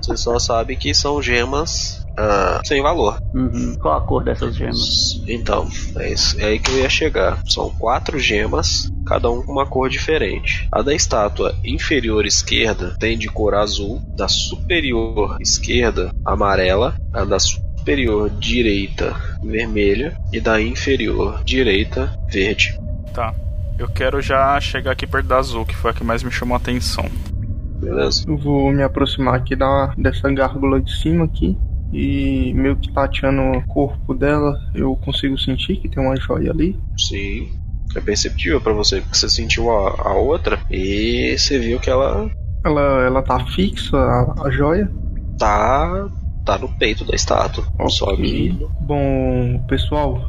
[0.00, 3.18] Você só sabe que são gemas ah, sem valor.
[3.34, 3.76] Uhum.
[3.80, 5.22] Qual a cor dessas gemas?
[5.26, 7.40] Então, é, isso, é aí que eu ia chegar.
[7.46, 10.68] São quatro gemas, cada um com uma cor diferente.
[10.72, 17.38] A da estátua inferior esquerda tem de cor azul, da superior esquerda amarela, a da
[17.38, 22.78] superior direita vermelha e da inferior direita verde.
[23.14, 23.34] Tá.
[23.78, 26.54] Eu quero já chegar aqui perto da azul, que foi a que mais me chamou
[26.54, 27.06] a atenção.
[27.80, 28.24] Beleza?
[28.28, 31.56] Eu vou me aproximar aqui da, dessa gárgula de cima aqui.
[31.92, 36.78] E meio que tateando o corpo dela, eu consigo sentir que tem uma joia ali.
[36.96, 37.48] Sim.
[37.96, 42.30] É perceptível pra você, porque você sentiu a, a outra e você viu que ela
[42.64, 44.88] Ela, ela tá fixa, a, a joia.
[45.36, 46.08] tá,
[46.46, 47.64] tá no peito da estátua.
[47.88, 50.24] Só que Bom, pessoal,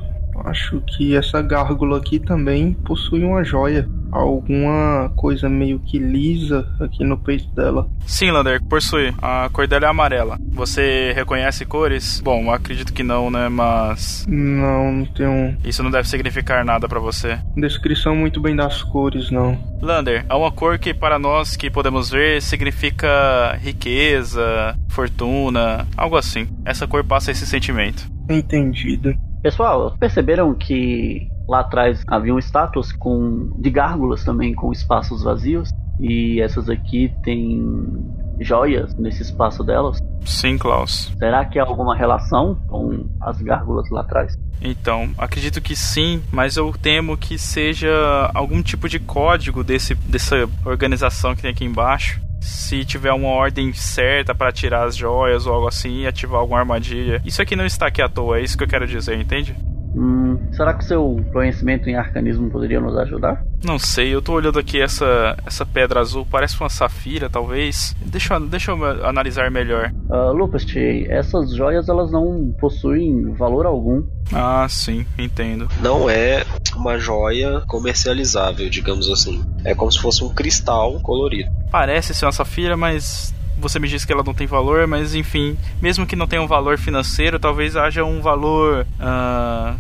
[0.45, 3.87] acho que essa gárgula aqui também possui uma joia.
[4.11, 7.87] Alguma coisa meio que lisa aqui no peito dela.
[8.05, 9.13] Sim, Lander, possui.
[9.21, 10.37] A cor dela é amarela.
[10.51, 12.19] Você reconhece cores?
[12.21, 13.47] Bom, acredito que não, né?
[13.47, 17.39] Mas Não, não tem um isso não deve significar nada pra você.
[17.55, 19.57] descrição muito bem das cores, não.
[19.81, 26.47] Lander, é uma cor que para nós que podemos ver significa riqueza, fortuna, algo assim.
[26.65, 28.09] Essa cor passa esse sentimento.
[28.29, 29.13] Entendido.
[29.41, 35.69] Pessoal, perceberam que lá atrás haviam estátuas com de gárgulas também com espaços vazios
[35.99, 38.05] e essas aqui têm
[38.39, 39.97] joias nesse espaço delas?
[40.25, 41.11] Sim, Klaus.
[41.17, 44.37] Será que há alguma relação com as gárgulas lá atrás?
[44.61, 47.89] Então, acredito que sim, mas eu temo que seja
[48.35, 52.21] algum tipo de código desse, dessa organização que tem aqui embaixo.
[52.41, 56.59] Se tiver uma ordem certa para tirar as joias ou algo assim e ativar alguma
[56.59, 57.21] armadilha.
[57.23, 59.55] Isso aqui não está aqui à toa, é isso que eu quero dizer, entende?
[59.93, 63.43] Hum, será que seu conhecimento em arcanismo poderia nos ajudar?
[63.63, 67.95] Não sei, eu tô olhando aqui essa, essa pedra azul, parece uma safira, talvez.
[68.05, 69.91] Deixa, eu- deixa eu analisar melhor.
[70.09, 70.65] Uh, Lupus,
[71.09, 74.03] essas joias elas não possuem valor algum.
[74.33, 75.67] Ah, sim, entendo.
[75.81, 76.43] não é
[76.75, 79.43] uma joia comercializável, digamos assim.
[79.65, 81.49] É como se fosse um cristal colorido.
[81.69, 85.57] Parece ser uma safira, mas você me disse que ela não tem valor, mas enfim,
[85.81, 89.75] mesmo que não tenha um valor financeiro, talvez haja um valor ah,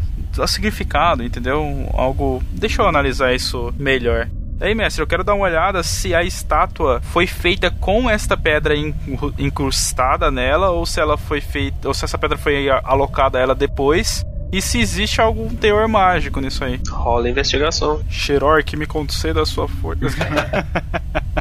[0.47, 1.89] significado, entendeu?
[1.93, 2.41] Algo.
[2.51, 4.29] Deixa eu analisar isso melhor.
[4.59, 8.77] Aí, mestre, eu quero dar uma olhada se a estátua foi feita com esta pedra
[8.77, 13.41] incru- incrustada nela ou se ela foi feita, ou se essa pedra foi alocada a
[13.41, 14.23] ela depois.
[14.51, 16.79] E se existe algum teor mágico nisso aí.
[16.89, 18.01] Rola a investigação.
[18.09, 20.03] Xeror, que me conceda a sua força.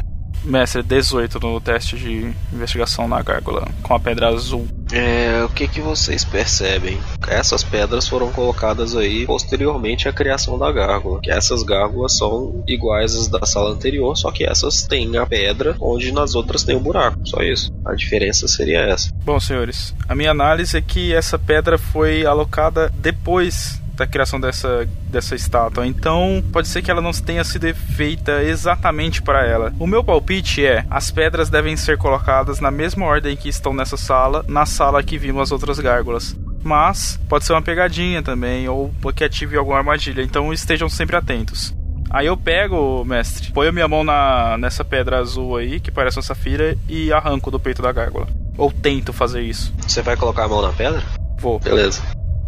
[0.43, 4.67] Mestre, 18 no teste de investigação na gárgula com a pedra azul.
[4.91, 6.99] É, o que que vocês percebem?
[7.27, 11.21] Essas pedras foram colocadas aí posteriormente à criação da gárgula.
[11.21, 15.75] Que essas gárgulas são iguais às da sala anterior, só que essas têm a pedra,
[15.79, 17.19] onde nas outras tem o buraco.
[17.23, 17.71] Só isso.
[17.85, 19.09] A diferença seria essa.
[19.23, 24.87] Bom, senhores, a minha análise é que essa pedra foi alocada depois da criação dessa,
[25.09, 25.85] dessa estátua.
[25.85, 29.71] Então, pode ser que ela não tenha sido feita exatamente para ela.
[29.77, 33.97] O meu palpite é: as pedras devem ser colocadas na mesma ordem que estão nessa
[33.97, 36.35] sala, na sala que vimos as outras gárgulas.
[36.63, 40.23] Mas pode ser uma pegadinha também, ou que ative alguma armadilha.
[40.23, 41.73] Então estejam sempre atentos.
[42.09, 46.23] Aí eu pego, mestre, ponho minha mão na, nessa pedra azul aí, que parece uma
[46.23, 48.27] safira, e arranco do peito da gárgula.
[48.57, 49.73] Ou tento fazer isso.
[49.87, 51.01] Você vai colocar a mão na pedra?
[51.39, 51.59] Vou.
[51.59, 52.01] Beleza.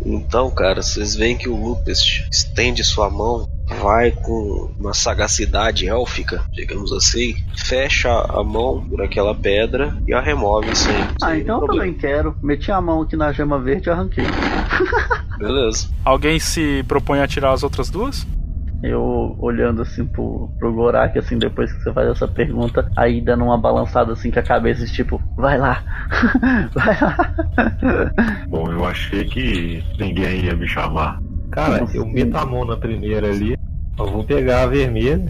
[0.06, 3.48] Então, cara, vocês veem que o Lupus estende sua mão,
[3.82, 10.20] vai com uma sagacidade élfica, digamos assim, fecha a mão por aquela pedra e a
[10.20, 10.96] remove sem.
[11.22, 11.86] Ah, sem então eu problema.
[11.86, 12.36] também quero.
[12.42, 14.26] Meti a mão aqui na gema verde e arranquei.
[15.38, 15.88] Beleza.
[16.04, 18.26] Alguém se propõe a tirar as outras duas?
[18.84, 23.46] Eu olhando assim pro, pro Gorak, assim, depois que você faz essa pergunta, aí dando
[23.46, 25.82] uma balançada assim com a cabeça, tipo, vai lá,
[26.76, 28.14] vai lá.
[28.50, 31.22] Bom, eu achei que ninguém ia me chamar.
[31.50, 33.58] Cara, eu meto a mão na primeira ali,
[33.98, 35.24] eu vou pegar a vermelha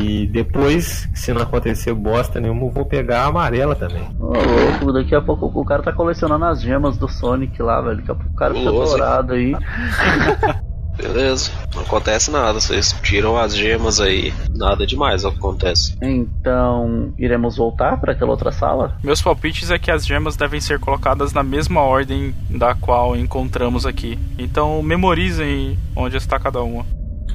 [0.00, 4.02] e depois, se não acontecer bosta nenhuma, eu vou pegar a amarela também.
[4.18, 7.98] Ô, louco, daqui a pouco o cara tá colecionando as gemas do Sonic lá, velho.
[7.98, 9.54] Daqui a pouco o cara fica dourado aí.
[10.96, 11.50] Beleza.
[11.74, 12.60] Não acontece nada.
[12.60, 14.32] Vocês tiram as gemas aí.
[14.54, 15.96] Nada demais acontece.
[16.00, 18.96] Então, iremos voltar para aquela outra sala?
[19.02, 23.86] Meus palpites é que as gemas devem ser colocadas na mesma ordem da qual encontramos
[23.86, 24.18] aqui.
[24.38, 26.84] Então memorizem onde está cada uma.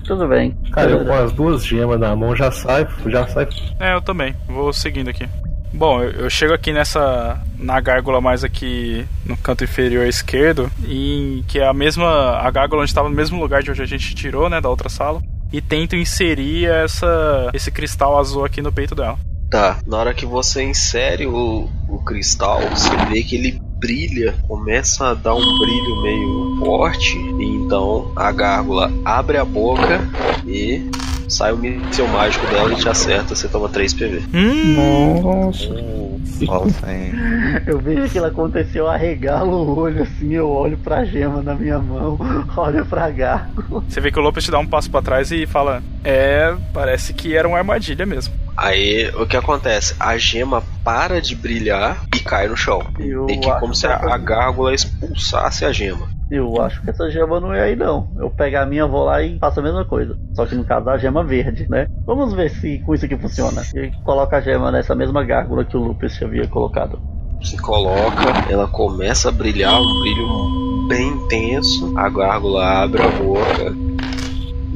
[0.05, 0.57] Tudo bem.
[0.71, 3.47] Cara, eu com as duas gemas na mão já sai, já sai.
[3.79, 4.35] É, eu também.
[4.47, 5.27] Vou seguindo aqui.
[5.73, 7.41] Bom, eu, eu chego aqui nessa.
[7.57, 10.71] na gárgula mais aqui no canto inferior esquerdo.
[10.85, 12.37] E que é a mesma.
[12.37, 14.59] a gárgula onde estava no mesmo lugar de onde a gente tirou, né?
[14.59, 15.21] Da outra sala.
[15.51, 19.19] E tento inserir essa, esse cristal azul aqui no peito dela.
[19.49, 19.79] Tá.
[19.85, 25.13] Na hora que você insere o, o cristal, você vê que ele brilha, começa a
[25.13, 27.17] dar um brilho meio forte.
[27.17, 29.99] E então a gárgula abre a boca
[30.45, 30.89] e
[31.31, 33.33] sai o míssil mágico dela e te acerta.
[33.35, 34.21] Você toma 3 PV.
[34.33, 36.01] Hum, Nossa.
[36.45, 37.13] Nossa, hein?
[37.67, 41.77] Eu vejo aquilo acontecer, eu arregalo o olho assim, eu olho pra gema na minha
[41.77, 42.17] mão,
[42.57, 43.83] olho pra Gargo.
[43.87, 47.13] Você vê que o Lopes te dá um passo pra trás e fala: É, parece
[47.13, 48.33] que era uma armadilha mesmo.
[48.57, 49.95] Aí o que acontece?
[49.99, 52.81] A gema para de brilhar e cai no chão.
[52.99, 56.09] Eu E que como se que a, essa- a gárgula expulsasse a gema.
[56.31, 58.07] Eu acho que essa gema não é aí não.
[58.17, 60.17] Eu pego a minha, vou lá e faço a mesma coisa.
[60.33, 61.87] Só que no caso da gema verde, né?
[62.05, 63.61] Vamos ver se com isso aqui funciona.
[63.75, 66.97] E coloca a gema nessa mesma gárgula que o Lupus havia colocado.
[67.41, 71.93] Você coloca, ela começa a brilhar, um brilho bem intenso.
[71.97, 73.75] A gárgula abre a boca.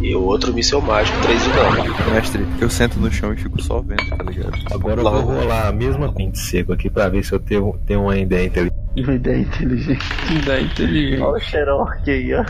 [0.01, 2.13] E o outro míssel mágico, 3 de dano.
[2.13, 4.51] Mestre, eu sento no chão e fico só vendo, tá ligado?
[4.73, 8.01] Agora eu vou rolar a mesma pente seco aqui pra ver se eu tenho, tenho
[8.01, 8.84] uma ideia inteligente.
[8.97, 10.05] Uma ideia inteligente.
[10.41, 11.21] Ideia inteligente.
[11.21, 12.43] Olha o Xerox aí, ó.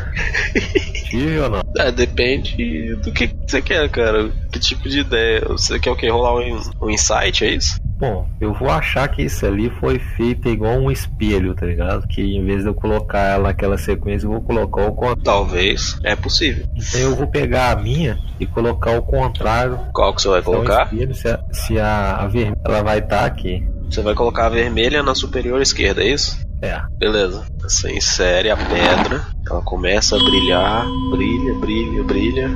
[1.10, 1.62] Tive ou não?
[1.78, 4.30] É, depende do que você quer, cara.
[4.52, 5.42] Que tipo de ideia?
[5.50, 6.10] Você quer o quê?
[6.10, 7.80] Rolar um, um insight, é isso?
[7.98, 12.06] Bom, eu vou achar que isso ali foi feito igual um espelho, tá ligado?
[12.08, 15.24] Que em vez de eu colocar ela naquela sequência, eu vou colocar o contrário.
[15.24, 15.98] Talvez.
[16.04, 16.66] É possível.
[16.76, 19.80] Então eu vou pegar a minha e colocar o contrário.
[19.94, 20.84] Qual que você vai Então, o colocar?
[20.94, 23.66] espelho, se a, se a, a vermelha ela vai estar aqui.
[23.96, 26.38] Você vai colocar a vermelha na superior esquerda, é isso?
[26.62, 26.82] É.
[26.98, 27.46] Beleza.
[27.62, 32.50] Você insere a pedra, ela começa a brilhar, brilha, brilha, brilha.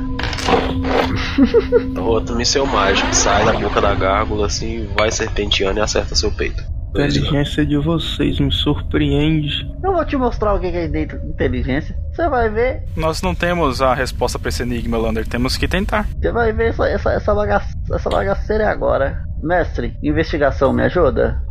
[1.98, 6.30] O outro míssel mágico sai da boca da gárgula assim, vai serpenteando e acerta seu
[6.30, 6.62] peito.
[6.94, 9.66] De inteligência de vocês me surpreende.
[9.82, 11.96] Eu vou te mostrar o que é dentro inteligência.
[12.12, 12.84] Você vai ver.
[12.98, 15.26] Nós não temos a resposta pra esse enigma, Lander.
[15.26, 16.06] Temos que tentar.
[16.20, 19.29] Você vai ver essa, essa, essa, bagace, essa bagaceira é agora.
[19.42, 21.42] Mestre, investigação me ajuda?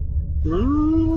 [0.44, 1.08] Hum,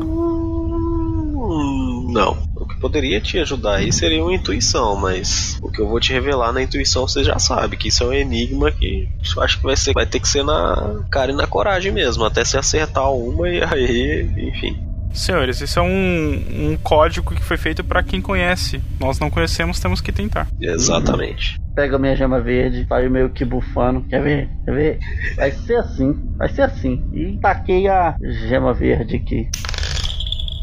[2.12, 2.38] não.
[2.56, 6.14] O que poderia te ajudar aí seria uma intuição, mas o que eu vou te
[6.14, 9.64] revelar na intuição você já sabe, que isso é um enigma que eu acho que
[9.64, 13.12] vai, ser, vai ter que ser na cara e na coragem mesmo, até se acertar
[13.12, 14.76] uma e aí, enfim.
[15.14, 18.82] Senhores, isso é um, um código que foi feito pra quem conhece.
[19.00, 20.48] Nós não conhecemos, temos que tentar.
[20.60, 21.60] Exatamente.
[21.76, 24.02] Pega a minha gema verde, sai meio que bufando.
[24.04, 24.50] Quer ver?
[24.66, 25.00] Quer ver?
[25.36, 26.14] Vai ser assim.
[26.38, 27.04] Vai ser assim.
[27.14, 28.16] E taquei a
[28.48, 29.50] gema verde aqui.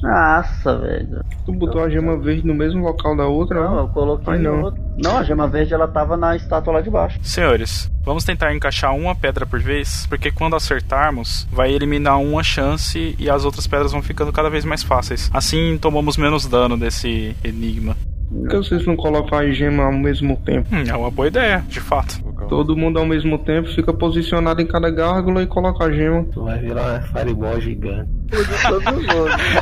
[0.02, 1.24] Nossa, velho.
[1.44, 3.60] Tu botou a gema verde no mesmo local da outra?
[3.60, 3.82] Não, né?
[3.82, 4.62] eu coloquei Ai, não.
[4.62, 4.82] outro.
[4.96, 7.18] Não, a gema verde ela tava na estátua lá de baixo.
[7.22, 13.14] Senhores, vamos tentar encaixar uma pedra por vez, porque quando acertarmos, vai eliminar uma chance
[13.18, 15.30] e as outras pedras vão ficando cada vez mais fáceis.
[15.32, 17.96] Assim tomamos menos dano desse enigma.
[18.30, 20.68] Por que vocês não colocam a gema ao mesmo tempo?
[20.72, 22.22] Hum, é uma boa ideia, de fato.
[22.48, 26.24] Todo mundo ao mesmo tempo fica posicionado em cada gárgula e coloca a gema.
[26.32, 28.18] Tu vai virar uma fireball gigante.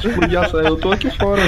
[0.05, 1.41] Explodir sair, eu tô aqui fora.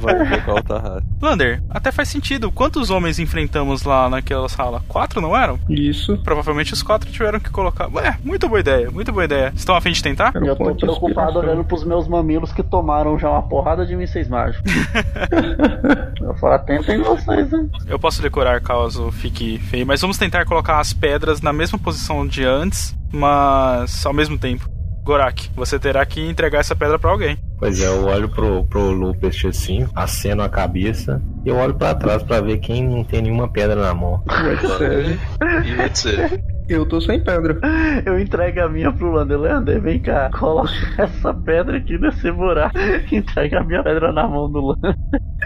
[0.00, 1.08] Vai colocar o Tarrasque.
[1.20, 2.50] Lander, até faz sentido.
[2.52, 4.82] Quantos homens enfrentamos lá naquela sala?
[4.86, 5.58] Quatro, não eram?
[5.68, 6.16] Isso.
[6.18, 7.88] Provavelmente os quatro tiveram que colocar.
[7.92, 9.52] Ué, muito boa ideia, muito boa ideia.
[9.54, 10.32] Estão a fim de tentar?
[10.34, 14.70] Eu tô preocupado olhando pros meus mamilos que tomaram já uma porrada de mísseis mágicos.
[16.20, 17.70] eu falo, atentem vocês, hein?
[17.86, 22.26] Eu posso decorar caso fique feio, mas vamos tentar colocar as pedras na mesma posição
[22.26, 24.68] de antes, mas ao mesmo tempo.
[25.02, 27.38] Gorak, você terá que entregar essa pedra pra alguém.
[27.58, 31.94] Pois é, eu olho pro, pro Lupest assim, aceno a cabeça e eu olho pra
[31.94, 34.22] trás pra ver quem não tem nenhuma pedra na mão.
[35.64, 36.44] E vai ser.
[36.70, 37.58] Eu tô sem pedra.
[38.06, 39.38] Eu entrego a minha pro Lander.
[39.40, 42.76] Lander, vem cá, coloca essa pedra aqui nesse buraco.
[43.10, 44.96] Entrega a minha pedra na mão do Lander.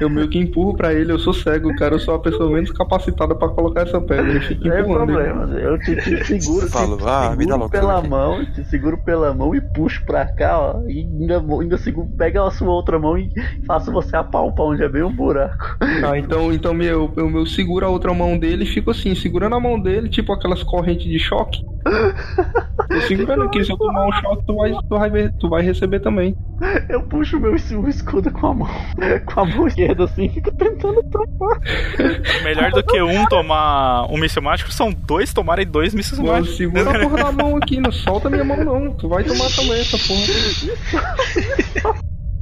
[0.00, 1.94] Eu meio que empurro pra ele, eu sou cego, cara.
[1.94, 4.32] Eu sou a pessoa menos capacitada pra colocar essa pedra.
[4.34, 4.84] Eu fico Não ele.
[4.84, 8.08] problema, eu te, te seguro, te, Falo, te ah, me dá seguro logo pela aqui.
[8.08, 10.82] mão, te seguro pela mão e puxo pra cá, ó.
[10.88, 13.30] E ainda, ainda seguro, pega a sua outra mão e
[13.66, 15.76] faço você apalpar onde é bem um buraco.
[15.80, 19.54] Ah, então, então meu, eu, eu seguro a outra mão dele e fico assim, segurando
[19.54, 21.62] a mão dele, tipo aquelas correntes de choque.
[22.88, 25.62] Tô segurando aqui, se eu tomar um choque, tu vai, tu vai, ver- tu vai
[25.62, 26.34] receber também.
[26.88, 28.68] Eu puxo meu o escudo com a mão,
[29.26, 31.60] com a mão esquerda assim, fico tentando tampar.
[32.42, 36.56] Melhor do que um tomar um míssil mágico são dois tomarem dois mísseis mágicos.
[36.56, 38.94] segura a porra da mão aqui, não solta minha mão não.
[38.94, 41.94] Tu vai tomar também essa porra.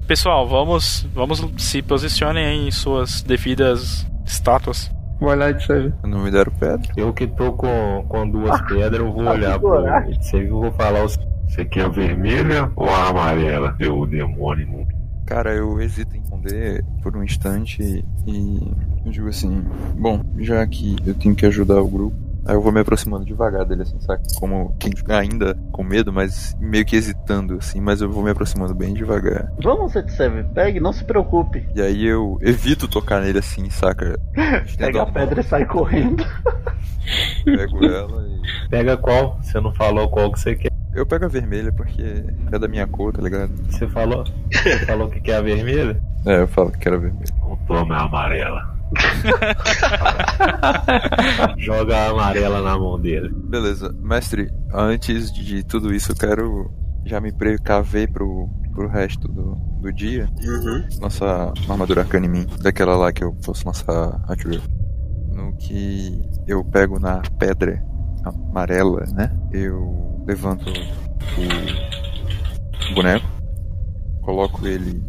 [0.07, 4.91] Pessoal, vamos, vamos se posicionem em suas devidas estátuas.
[5.23, 5.93] Vai lá, Edsev.
[6.03, 6.93] Não me deram pedra?
[6.97, 9.83] Eu que tô com, com duas pedras, eu vou olhar pro.
[10.21, 11.17] Você viu, eu vou falar os.
[11.49, 13.75] Você quer a vermelha ou a amarela?
[13.79, 14.87] Deu demônio.
[15.27, 19.65] Cara, eu hesito em responder por um instante e eu digo assim,
[19.97, 22.17] bom, já que eu tenho que ajudar o grupo,
[22.47, 24.23] aí eu vou me aproximando devagar dele, assim, saca?
[24.37, 28.31] Como quem fica ainda com medo, mas meio que hesitando, assim, mas eu vou me
[28.31, 29.53] aproximando bem devagar.
[29.63, 31.67] Vamos, Setsev, pegue, não se preocupe.
[31.75, 34.19] E aí eu evito tocar nele assim, saca?
[34.79, 36.25] Pega a pedra e sai correndo.
[37.45, 38.69] Pego ela e.
[38.69, 39.39] Pega qual?
[39.41, 40.73] Você não falou qual que você quer.
[40.95, 43.51] Eu pego a vermelha porque é da minha cor, tá ligado?
[43.71, 45.99] Você falou, você falou que quer a vermelha?
[46.27, 47.33] É, eu falo que quero a vermelha.
[47.67, 48.82] Toma a amarela.
[51.59, 53.31] Joga a amarela na mão dele.
[53.49, 56.71] Beleza, mestre, antes de tudo isso eu quero
[57.05, 60.29] já me precaver pro, pro resto do, do dia.
[60.45, 60.85] Uhum.
[61.01, 64.63] Nossa armadura arcana em mim, daquela lá que eu fosse lançar a drill.
[65.33, 67.83] No que eu pego na pedra
[68.25, 69.31] amarela, né?
[69.53, 70.65] Eu levanto
[72.91, 73.27] o boneco,
[74.21, 75.03] coloco ele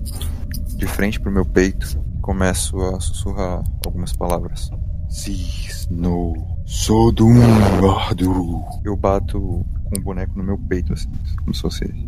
[0.76, 4.72] de frente pro meu peito, começo a sussurrar algumas palavras.
[5.10, 6.34] Sis no
[6.66, 7.36] Sodum
[7.92, 8.64] Ardu.
[8.84, 9.40] Eu bato
[9.84, 11.10] com o boneco no meu peito, assim,
[11.42, 12.08] como se fosse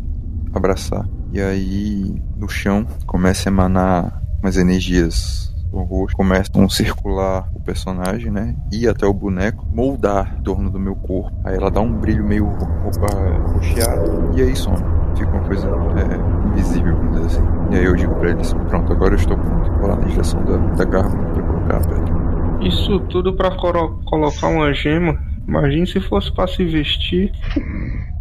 [0.54, 1.06] abraçar.
[1.32, 7.60] E aí, no chão, começa a emanar umas energias o rosto começam a circular o
[7.60, 8.54] personagem, né?
[8.72, 11.36] Ir até o boneco, moldar em torno do meu corpo.
[11.44, 14.76] Aí ela dá um brilho meio ro- ro- roxeado e aí some.
[15.16, 17.48] Fica uma coisa é, invisível, vamos dizer assim.
[17.72, 19.70] E aí eu digo pra eles: pronto, agora eu estou pronto.
[19.78, 22.66] Vou lá na direção da, da gárgula pra colocar a pedra.
[22.68, 25.16] Isso tudo pra colocar uma gema.
[25.48, 27.32] Imagine se fosse pra se vestir.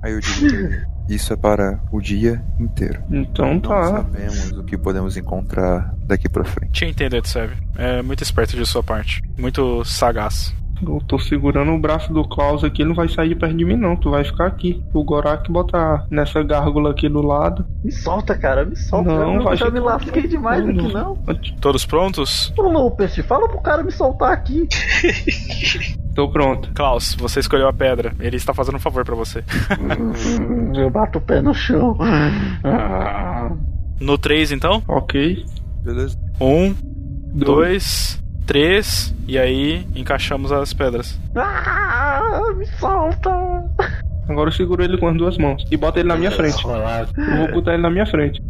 [0.03, 3.01] Aí eu digo pra ele: isso é para o dia inteiro.
[3.11, 3.83] Então Não tá.
[3.87, 6.71] sabemos o que podemos encontrar daqui pra frente.
[6.71, 7.53] Te entendo, Edseb.
[7.75, 9.21] É muito esperto de sua parte.
[9.37, 10.53] Muito sagaz.
[10.81, 13.65] Eu tô segurando o braço do Klaus aqui, ele não vai sair de perto de
[13.65, 14.83] mim não, tu vai ficar aqui.
[14.93, 17.65] O Gorak botar nessa gárgula aqui do lado.
[17.83, 19.09] Me solta, cara, me solta.
[19.09, 21.15] Não, eu vai já me lasquei demais aqui, não.
[21.61, 22.53] Todos prontos?
[22.57, 24.67] Ô, Lopes, fala pro cara me soltar aqui.
[26.15, 26.71] Tô pronto.
[26.73, 28.13] Klaus, você escolheu a pedra.
[28.21, 29.43] Ele está fazendo um favor pra você.
[30.73, 31.97] Eu bato o pé no chão.
[33.99, 34.81] No 3, então?
[34.87, 35.45] Ok.
[35.83, 36.17] Beleza?
[36.39, 36.73] Um,
[37.33, 39.13] dois, três.
[39.27, 41.19] E aí encaixamos as pedras.
[41.35, 43.29] Ah, me solta.
[44.27, 46.63] Agora eu seguro ele com as duas mãos e boto ele na minha frente.
[46.63, 48.41] Eu vou botar ele na minha frente.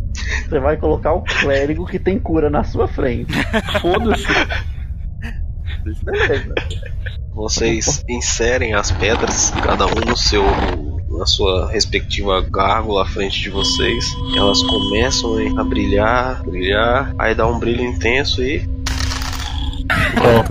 [0.48, 3.34] Você vai colocar o clérigo que tem cura na sua frente.
[3.82, 4.26] Foda-se.
[6.04, 6.54] Beleza.
[7.34, 10.43] Vocês inserem as pedras, cada um no seu
[11.18, 14.16] na sua respectiva gárgula à frente de vocês.
[14.36, 18.68] Elas começam a brilhar, brilhar, aí dá um brilho intenso e
[20.22, 20.44] Ó,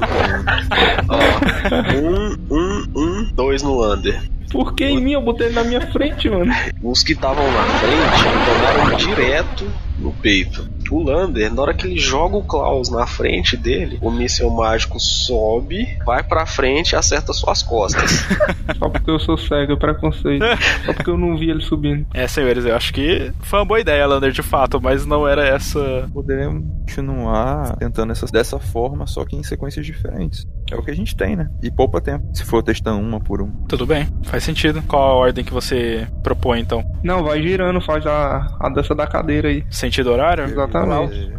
[1.97, 4.21] um, um, um, dois no under.
[4.51, 6.53] Por que em mim eu botei ele na minha frente, mano?
[6.83, 9.67] Os que estavam na frente tomaram direto
[9.99, 10.69] no peito.
[10.95, 15.01] O Lander, na hora que ele joga o Klaus na frente dele, o míssil mágico
[15.01, 18.25] sobe, vai pra frente e acerta suas costas.
[18.79, 20.45] Só porque eu sou cego, é preconceito.
[20.87, 22.07] Só porque eu não vi ele subindo.
[22.15, 25.45] É, senhores, eu acho que foi uma boa ideia, Lander, de fato, mas não era
[25.45, 26.09] essa.
[26.15, 30.47] Poderemos continuar tentando essas dessa forma, só que em sequências diferentes.
[30.71, 31.51] É o que a gente tem, né?
[31.61, 32.25] E poupa tempo.
[32.33, 33.51] Se for testando uma por um.
[33.69, 34.81] Tudo bem, faz sentido.
[34.87, 36.85] Qual a ordem que você propõe, então?
[37.03, 39.65] Não, vai girando, faz a, a dança da cadeira aí.
[39.69, 40.45] Sentido horário?
[40.45, 40.84] Exatamente.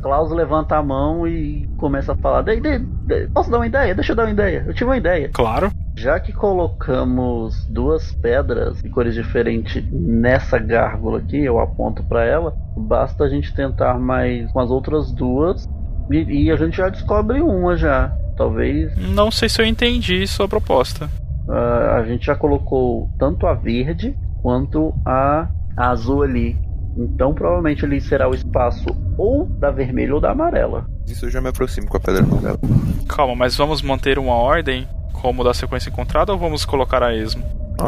[0.02, 2.42] Klaus levanta a mão e começa a falar.
[2.42, 3.94] "Dei- dei- Posso dar uma ideia?
[3.96, 4.64] Deixa eu dar uma ideia.
[4.68, 5.30] Eu tive uma ideia.
[5.34, 5.72] Claro.
[5.98, 12.54] Já que colocamos duas pedras de cores diferentes nessa gárgula aqui, eu aponto pra ela,
[12.76, 15.68] basta a gente tentar mais com as outras duas
[16.12, 18.12] e, e a gente já descobre uma já.
[18.38, 21.10] Talvez Não sei se eu entendi sua proposta.
[21.48, 26.58] ah, a gente já colocou tanto a verde quanto a azul ali.
[26.98, 28.86] Então provavelmente ali será o espaço
[29.18, 30.86] ou da vermelha ou da amarela.
[31.08, 32.60] Isso eu já me aproximo com a pedra amarela.
[33.08, 37.44] Calma, mas vamos manter uma ordem como da sequência encontrada ou vamos colocar a esmo?
[37.80, 37.88] Ah,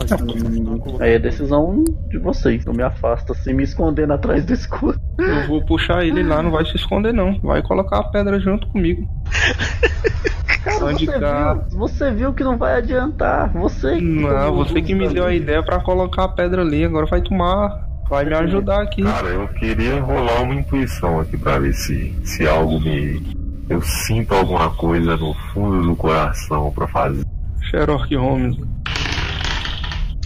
[0.99, 2.65] Aí é decisão de vocês.
[2.65, 4.99] Eu me afasto assim, me escondendo atrás do escudo.
[5.17, 7.39] Eu vou puxar ele lá, não vai se esconder não.
[7.39, 9.07] Vai colocar a pedra junto comigo.
[10.63, 11.53] Cara, Onde você, tá?
[11.53, 13.49] viu, você viu que não vai adiantar.
[13.53, 13.95] Você.
[14.01, 17.87] Não, você que me deu a ideia pra colocar a pedra ali, agora vai tomar.
[18.09, 19.03] Vai me ajudar aqui.
[19.03, 23.35] Cara, eu queria rolar uma intuição aqui pra ver se, se algo me.
[23.69, 27.25] Eu sinto alguma coisa no fundo do coração pra fazer.
[27.69, 28.57] Sherlock Holmes.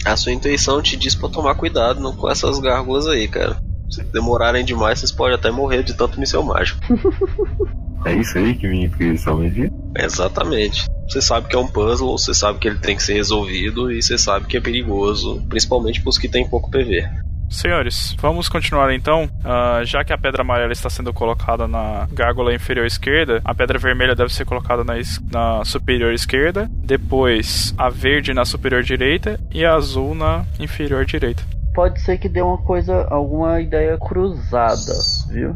[0.04, 3.56] A sua intuição te diz pra tomar cuidado não com essas gárgulas aí, cara.
[3.90, 6.80] Se demorarem demais, vocês podem até morrer de tanto míssil mágico.
[8.04, 9.70] É isso aí que minha intuição me diz?
[9.96, 10.86] Exatamente.
[11.08, 14.02] Você sabe que é um puzzle, você sabe que ele tem que ser resolvido e
[14.02, 17.08] você sabe que é perigoso, principalmente pros que tem pouco PV.
[17.52, 19.28] Senhores, vamos continuar então.
[19.44, 23.78] Ah, já que a pedra amarela está sendo colocada na gárgula inferior esquerda, a pedra
[23.78, 24.94] vermelha deve ser colocada na,
[25.30, 31.42] na superior esquerda, depois a verde na superior direita e a azul na inferior direita.
[31.74, 34.92] Pode ser que dê uma coisa, alguma ideia cruzada.
[35.30, 35.54] viu?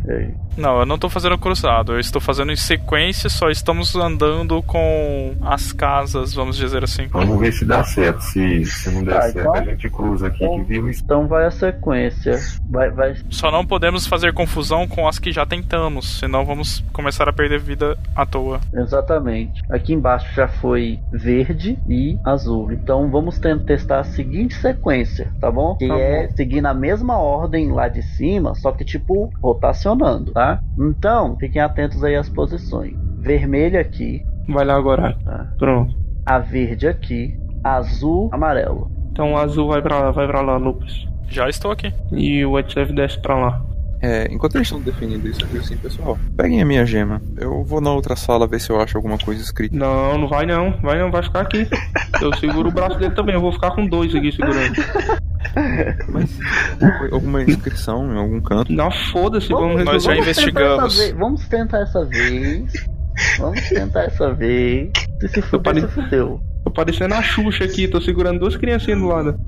[0.56, 5.34] Não, eu não tô fazendo cruzado, eu estou fazendo em sequência, só estamos andando com
[5.42, 7.06] as casas, vamos dizer assim.
[7.08, 8.20] Vamos ver se dá certo.
[8.22, 11.02] Se, se não der Tá, certo, então- a gente cruza aqui que viu isso.
[11.04, 12.38] Então vai a sequência.
[12.70, 13.14] Vai, vai.
[13.30, 17.60] Só não podemos fazer confusão com as que já tentamos, senão vamos começar a perder
[17.60, 18.60] vida à toa.
[18.72, 19.62] Exatamente.
[19.70, 22.72] Aqui embaixo já foi verde e azul.
[22.72, 25.76] Então vamos testar a seguinte sequência, tá bom?
[25.76, 30.45] Que Tá é seguir na mesma ordem lá de cima, só que tipo rotacionando, tá?
[30.78, 32.94] Então fiquem atentos aí às posições.
[33.18, 35.16] Vermelho aqui, Vai lá agora.
[35.24, 35.52] tá?
[35.58, 35.94] Pronto.
[36.24, 38.90] A verde aqui, azul, amarelo.
[39.10, 41.06] Então o azul vai pra, vai pra lá, Lucas.
[41.28, 41.92] Já estou aqui.
[42.12, 43.62] E o White desce pra lá.
[44.00, 47.20] É, enquanto eles estão definindo isso, digo assim, pessoal, peguem a minha gema.
[47.36, 49.74] Eu vou na outra sala ver se eu acho alguma coisa escrita.
[49.74, 50.72] Não, não vai não.
[50.82, 51.66] Vai não, vai ficar aqui.
[52.20, 53.34] Eu seguro o braço dele também.
[53.34, 54.74] Eu vou ficar com dois aqui segurando.
[56.08, 56.38] Mas
[57.12, 58.72] alguma inscrição em algum canto?
[58.72, 60.18] Não, foda-se, vamos Nós já resolver.
[60.20, 60.98] investigamos.
[60.98, 62.72] Tentar Vamos tentar essa vez.
[63.38, 64.90] Vamos tentar essa vez.
[65.20, 66.40] Se se fuder, pare- se fudeu.
[66.64, 69.40] Tô parecendo a Xuxa aqui, tô segurando duas criancinhas do lado.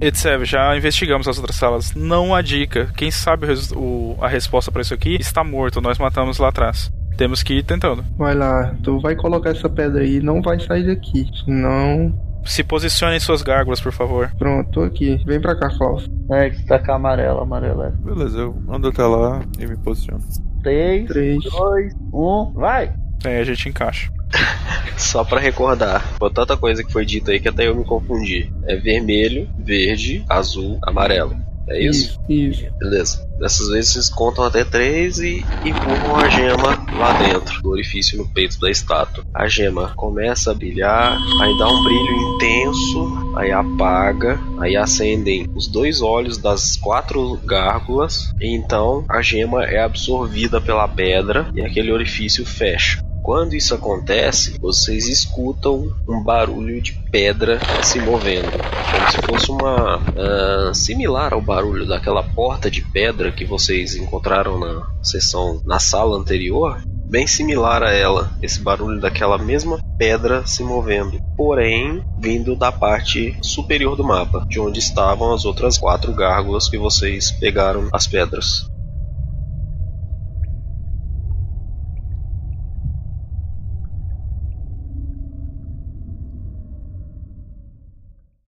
[0.00, 1.94] Etsev, já investigamos as outras salas.
[1.94, 2.88] Não há dica.
[2.96, 5.80] Quem sabe o o- a resposta para isso aqui está morto.
[5.80, 6.92] Nós matamos lá atrás.
[7.16, 8.04] Temos que ir tentando.
[8.18, 11.26] Vai lá, tu vai colocar essa pedra aí, não vai sair daqui.
[11.44, 12.12] Senão.
[12.46, 14.30] Se posicionem suas gárgulas, por favor.
[14.38, 15.20] Pronto, tô aqui.
[15.26, 16.08] Vem pra cá, Klaus.
[16.30, 17.92] É, que tá com a amarela, amarela.
[17.98, 20.22] Beleza, eu ando até lá e me posiciono.
[20.62, 21.44] 3, Três.
[21.44, 22.94] 2, 1, vai!
[23.24, 24.10] Aí a gente encaixa.
[24.96, 28.52] Só pra recordar, por tanta coisa que foi dita aí que até eu me confundi.
[28.64, 31.36] É vermelho, verde, azul, amarelo.
[31.68, 32.18] É isso?
[32.28, 32.66] Isso.
[32.78, 33.26] Beleza.
[33.38, 38.28] Dessas vezes vocês contam até três e empurram a gema lá dentro do orifício no
[38.28, 39.24] peito da estátua.
[39.34, 45.66] A gema começa a brilhar, aí dá um brilho intenso, aí apaga, aí acendem os
[45.66, 51.92] dois olhos das quatro gárgulas, e então a gema é absorvida pela pedra e aquele
[51.92, 53.00] orifício fecha.
[53.26, 58.52] Quando isso acontece, vocês escutam um barulho de pedra se movendo,
[58.92, 64.60] como se fosse uma ah, similar ao barulho daquela porta de pedra que vocês encontraram
[64.60, 70.62] na sessão na sala anterior, bem similar a ela, esse barulho daquela mesma pedra se
[70.62, 76.68] movendo, porém vindo da parte superior do mapa, de onde estavam as outras quatro gárgulas
[76.68, 78.68] que vocês pegaram as pedras.